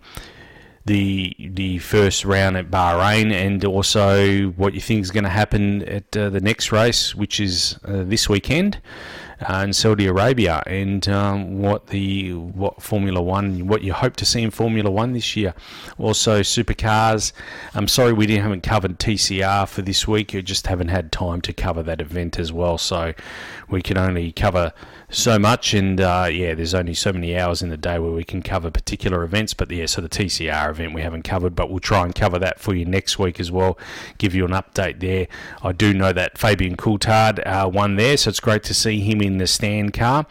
the 0.84 1.36
the 1.38 1.80
first 1.80 2.24
round 2.24 2.56
at 2.56 2.72
Bahrain, 2.72 3.34
and 3.34 3.64
also 3.66 4.48
what 4.52 4.74
you 4.74 4.80
think 4.80 5.02
is 5.02 5.12
going 5.12 5.26
to 5.26 5.30
happen 5.30 5.84
at 5.84 6.16
uh, 6.16 6.30
the 6.30 6.40
next 6.40 6.72
race, 6.72 7.14
which 7.14 7.42
is 7.42 7.78
uh, 7.84 8.04
this 8.04 8.30
weekend 8.30 8.80
in 9.50 9.74
Saudi 9.74 10.08
Arabia, 10.08 10.64
and 10.66 11.08
um, 11.08 11.60
what 11.60 11.88
the 11.88 12.34
what 12.34 12.82
Formula 12.82 13.22
One, 13.22 13.68
what 13.68 13.84
you 13.84 13.94
hope 13.94 14.16
to 14.18 14.26
see 14.26 14.42
in 14.42 14.52
Formula 14.52 14.90
One 14.90 15.14
this 15.14 15.36
year. 15.36 15.54
Also, 15.98 16.42
supercars. 16.42 17.32
I'm 17.74 17.88
sorry 17.88 18.14
we 18.14 18.26
didn't 18.26 18.44
haven't 18.44 18.64
covered 18.64 19.00
TCR 19.00 19.68
for 19.68 19.82
this 19.82 20.08
week. 20.08 20.32
We 20.34 20.42
just 20.42 20.68
haven't 20.68 20.88
had 20.88 21.12
time 21.12 21.42
to 21.42 21.54
cover 21.54 21.84
that 21.84 22.02
event 22.02 22.40
as 22.40 22.52
well. 22.52 22.78
So 22.78 23.14
we 23.70 23.82
can 23.82 23.98
only 23.98 24.32
cover 24.32 24.74
so 25.10 25.40
much, 25.40 25.74
and 25.74 26.02
uh, 26.02 26.28
yeah, 26.30 26.54
there's 26.54 26.74
only 26.74 26.94
so 26.94 27.14
many 27.14 27.38
hours 27.38 27.62
in 27.62 27.70
the 27.70 27.78
day 27.78 27.98
where 27.98 28.12
we 28.12 28.26
can 28.26 28.42
cover 28.42 28.70
particular 28.70 29.24
events. 29.24 29.54
But 29.54 29.72
yeah, 29.72 29.86
so 29.86 30.02
the 30.02 30.10
TCR 30.10 30.70
event 30.70 30.94
we 30.94 31.02
haven't 31.02 31.24
covered, 31.24 31.56
but 31.56 31.70
we'll 31.70 31.80
try 31.80 32.04
and 32.04 32.14
cover 32.14 32.38
that 32.40 32.60
for 32.60 32.76
you 32.76 32.84
next 32.84 33.18
week 33.18 33.40
as 33.40 33.50
well. 33.50 33.78
Give 34.18 34.36
you 34.36 34.44
an 34.44 34.52
update 34.52 35.00
there. 35.00 35.28
I 35.64 35.72
do 35.72 35.94
know 35.94 36.12
that 36.12 36.38
Fabian 36.38 36.76
Coulthard 36.76 37.46
uh, 37.46 37.70
won 37.70 37.96
there, 37.96 38.18
so 38.18 38.30
it's 38.30 38.42
great 38.42 38.64
to 38.64 38.74
see 38.74 39.00
him 39.00 39.22
in 39.22 39.38
the 39.38 39.48
stand 39.48 39.94
car 39.94 40.26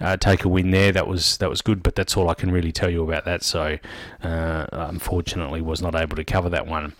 uh, 0.00 0.16
take 0.16 0.44
a 0.44 0.48
win 0.48 0.70
there. 0.70 0.92
That 0.92 1.06
was 1.06 1.36
that 1.38 1.50
was 1.50 1.60
good, 1.60 1.82
but 1.82 1.94
that's 1.94 2.16
all 2.16 2.28
I 2.28 2.34
can 2.34 2.50
really 2.50 2.72
tell 2.72 2.90
you 2.90 3.02
about 3.02 3.24
that. 3.26 3.42
So 3.42 3.78
uh, 4.22 4.66
unfortunately, 4.72 5.60
was 5.60 5.82
not 5.82 5.94
able 5.94 6.16
to 6.16 6.24
cover 6.24 6.48
that 6.48 6.66
one. 6.66 6.94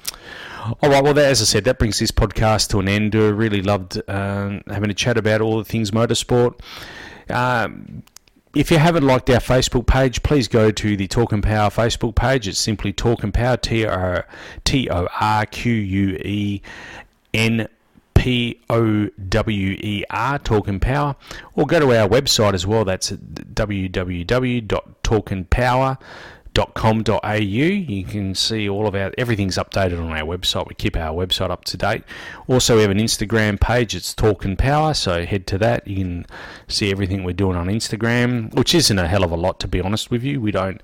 All 0.81 0.91
right, 0.91 1.03
well, 1.03 1.19
as 1.19 1.41
I 1.41 1.45
said, 1.45 1.65
that 1.65 1.79
brings 1.79 1.99
this 1.99 2.13
podcast 2.13 2.69
to 2.71 2.79
an 2.79 2.89
end. 2.89 3.17
I 3.17 3.31
really 3.31 3.63
loved 3.63 4.01
uh, 4.07 4.61
having 4.69 4.91
a 4.91 4.95
chat 4.95 5.19
about 5.19 5.41
all 5.41 5.59
the 5.59 5.65
things 5.65 5.91
motorsport. 5.91 6.61
Um, 7.29 8.03
if 8.55 8.71
you 8.71 8.79
haven't 8.79 9.07
liked 9.07 9.29
our 9.31 9.41
Facebook 9.41 9.87
page, 9.87 10.23
please 10.23 10.49
go 10.49 10.71
to 10.71 10.97
the 10.97 11.09
Torque 11.09 11.33
N 11.33 11.43
Power 11.43 11.71
Facebook 11.71 12.15
page. 12.15 12.47
It's 12.47 12.59
simply 12.59 12.93
Torque 12.93 13.25
N 13.25 13.33
Power, 13.33 13.57
T 13.57 13.87
O 13.87 15.09
R 15.21 15.47
Q 15.47 15.73
U 15.73 16.17
E 16.17 16.61
N 17.33 17.67
P 18.15 18.61
O 18.69 19.09
W 19.29 19.77
E 19.81 20.05
R, 20.11 20.39
Torque 20.39 20.69
N 20.69 20.81
Power. 20.81 21.17
Or 21.55 21.65
go 21.67 21.81
to 21.81 21.99
our 21.99 22.07
website 22.09 22.53
as 22.55 22.67
well. 22.67 22.85
That's 22.85 23.13
www.torquenpower.com 23.13 25.99
au. 26.59 27.43
You 27.43 28.05
can 28.05 28.35
see 28.35 28.69
all 28.69 28.87
of 28.87 28.95
our 28.95 29.13
everything's 29.17 29.57
updated 29.57 29.99
on 29.99 30.11
our 30.11 30.27
website. 30.27 30.69
We 30.69 30.75
keep 30.75 30.97
our 30.97 31.15
website 31.15 31.51
up 31.51 31.65
to 31.67 31.77
date. 31.77 32.05
Also, 32.47 32.77
we 32.77 32.83
have 32.83 32.91
an 32.91 32.99
Instagram 32.99 33.61
page. 33.61 33.95
It's 33.95 34.15
Torque 34.15 34.45
N 34.45 34.57
Power. 34.57 34.95
So 34.95 35.25
head 35.25 35.47
to 35.49 35.59
that. 35.59 35.87
You 35.87 35.97
can 35.97 36.27
see 36.69 36.91
everything 36.91 37.25
we're 37.25 37.33
doing 37.33 37.57
on 37.57 37.69
Instagram, 37.69 38.55
which 38.55 38.75
isn't 38.75 38.99
a 38.99 39.09
hell 39.09 39.25
of 39.25 39.31
a 39.31 39.37
lot 39.37 39.61
to 39.61 39.69
be 39.69 39.81
honest 39.81 40.11
with 40.11 40.23
you. 40.23 40.41
We 40.41 40.51
don't 40.51 40.81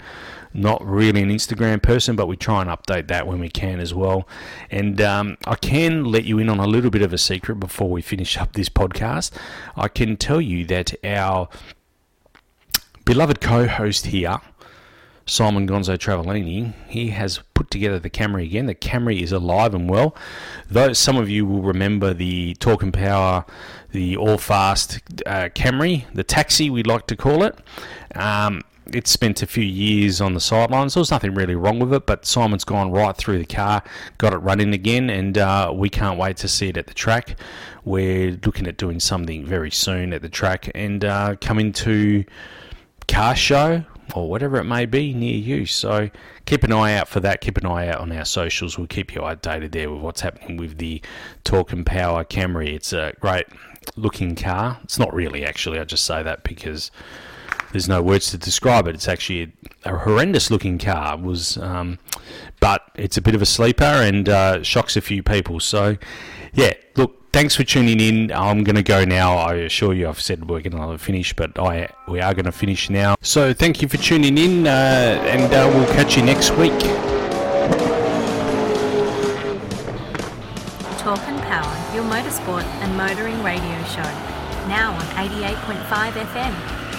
not 0.54 0.84
really 0.84 1.22
an 1.22 1.30
Instagram 1.30 1.82
person, 1.82 2.16
but 2.16 2.26
we 2.26 2.36
try 2.36 2.62
and 2.62 2.70
update 2.70 3.08
that 3.08 3.26
when 3.26 3.38
we 3.38 3.50
can 3.50 3.80
as 3.80 3.92
well. 3.92 4.26
And 4.70 5.00
um, 5.00 5.36
I 5.46 5.56
can 5.56 6.04
let 6.04 6.24
you 6.24 6.38
in 6.38 6.48
on 6.48 6.58
a 6.58 6.66
little 6.66 6.90
bit 6.90 7.02
of 7.02 7.12
a 7.12 7.18
secret 7.18 7.56
before 7.56 7.90
we 7.90 8.00
finish 8.00 8.38
up 8.38 8.54
this 8.54 8.68
podcast. 8.70 9.30
I 9.76 9.88
can 9.88 10.16
tell 10.16 10.40
you 10.40 10.64
that 10.66 10.94
our 11.04 11.48
beloved 13.04 13.40
co-host 13.40 14.06
here 14.06 14.40
Simon 15.28 15.68
Gonzo 15.68 15.96
Travellini, 15.98 16.72
he 16.88 17.10
has 17.10 17.40
put 17.54 17.70
together 17.70 17.98
the 17.98 18.10
Camry 18.10 18.44
again. 18.44 18.66
The 18.66 18.74
Camry 18.74 19.20
is 19.20 19.30
alive 19.30 19.74
and 19.74 19.88
well. 19.88 20.16
Though 20.70 20.92
some 20.94 21.16
of 21.16 21.28
you 21.28 21.44
will 21.44 21.62
remember 21.62 22.14
the 22.14 22.54
Torque 22.54 22.82
N 22.82 22.92
Power, 22.92 23.44
the 23.92 24.16
All 24.16 24.38
Fast 24.38 25.00
uh, 25.26 25.50
Camry, 25.54 26.04
the 26.14 26.24
taxi 26.24 26.70
we 26.70 26.82
like 26.82 27.06
to 27.08 27.16
call 27.16 27.42
it. 27.42 27.58
Um, 28.14 28.62
it 28.90 29.06
spent 29.06 29.42
a 29.42 29.46
few 29.46 29.64
years 29.64 30.18
on 30.22 30.32
the 30.32 30.40
sidelines. 30.40 30.94
There 30.94 31.02
was 31.02 31.10
nothing 31.10 31.34
really 31.34 31.54
wrong 31.54 31.78
with 31.78 31.92
it, 31.92 32.06
but 32.06 32.24
Simon's 32.24 32.64
gone 32.64 32.90
right 32.90 33.14
through 33.14 33.38
the 33.38 33.44
car, 33.44 33.82
got 34.16 34.32
it 34.32 34.38
running 34.38 34.72
again, 34.72 35.10
and 35.10 35.36
uh, 35.36 35.70
we 35.74 35.90
can't 35.90 36.18
wait 36.18 36.38
to 36.38 36.48
see 36.48 36.68
it 36.68 36.78
at 36.78 36.86
the 36.86 36.94
track. 36.94 37.38
We're 37.84 38.38
looking 38.46 38.66
at 38.66 38.78
doing 38.78 38.98
something 38.98 39.44
very 39.44 39.70
soon 39.70 40.14
at 40.14 40.22
the 40.22 40.30
track 40.30 40.70
and 40.74 41.04
uh, 41.04 41.36
coming 41.38 41.72
to 41.72 42.24
car 43.06 43.36
show 43.36 43.84
or 44.14 44.28
whatever 44.28 44.58
it 44.58 44.64
may 44.64 44.86
be 44.86 45.12
near 45.12 45.36
you. 45.36 45.66
So 45.66 46.10
keep 46.46 46.64
an 46.64 46.72
eye 46.72 46.94
out 46.94 47.08
for 47.08 47.20
that. 47.20 47.40
Keep 47.40 47.58
an 47.58 47.66
eye 47.66 47.88
out 47.88 48.00
on 48.00 48.12
our 48.12 48.24
socials. 48.24 48.78
We'll 48.78 48.86
keep 48.86 49.14
you 49.14 49.22
updated 49.22 49.72
there 49.72 49.90
with 49.90 50.00
what's 50.00 50.20
happening 50.20 50.56
with 50.56 50.78
the 50.78 51.02
Torque 51.44 51.72
N 51.72 51.84
Power 51.84 52.24
Camry. 52.24 52.74
It's 52.74 52.92
a 52.92 53.12
great 53.20 53.46
looking 53.96 54.34
car. 54.34 54.78
It's 54.84 54.98
not 54.98 55.12
really, 55.14 55.44
actually. 55.44 55.78
I 55.78 55.84
just 55.84 56.04
say 56.04 56.22
that 56.22 56.44
because 56.44 56.90
there's 57.72 57.88
no 57.88 58.02
words 58.02 58.30
to 58.30 58.38
describe 58.38 58.88
it. 58.88 58.94
It's 58.94 59.08
actually 59.08 59.52
a, 59.84 59.92
a 59.92 59.98
horrendous 59.98 60.50
looking 60.50 60.78
car. 60.78 61.14
It 61.14 61.20
was, 61.20 61.58
um, 61.58 61.98
but 62.60 62.82
it's 62.94 63.16
a 63.16 63.22
bit 63.22 63.34
of 63.34 63.42
a 63.42 63.46
sleeper 63.46 63.84
and 63.84 64.28
uh, 64.28 64.62
shocks 64.62 64.96
a 64.96 65.00
few 65.00 65.22
people. 65.22 65.60
So, 65.60 65.96
yeah, 66.54 66.72
look, 66.96 67.17
thanks 67.32 67.54
for 67.54 67.64
tuning 67.64 68.00
in. 68.00 68.32
I'm 68.32 68.64
going 68.64 68.76
to 68.76 68.82
go 68.82 69.04
now. 69.04 69.36
I 69.36 69.54
assure 69.54 69.94
you, 69.94 70.08
I've 70.08 70.20
said 70.20 70.48
we're 70.48 70.60
going 70.60 70.76
to 70.76 70.98
finish, 70.98 71.32
but 71.34 71.58
I 71.58 71.88
we 72.06 72.20
are 72.20 72.34
going 72.34 72.44
to 72.46 72.52
finish 72.52 72.90
now. 72.90 73.16
So 73.22 73.52
thank 73.52 73.82
you 73.82 73.88
for 73.88 73.96
tuning 73.96 74.38
in, 74.38 74.66
uh, 74.66 74.70
and 74.70 75.52
uh, 75.52 75.70
we'll 75.72 75.86
catch 75.94 76.16
you 76.16 76.22
next 76.22 76.50
week. 76.52 76.78
Torque 80.98 81.26
N 81.28 81.40
Power, 81.42 81.94
your 81.94 82.04
motorsport 82.04 82.64
and 82.82 82.96
motoring 82.96 83.42
radio 83.42 83.82
show, 83.84 84.02
now 84.68 84.92
on 84.92 85.04
88.5 85.16 86.12
FM, 86.12 86.54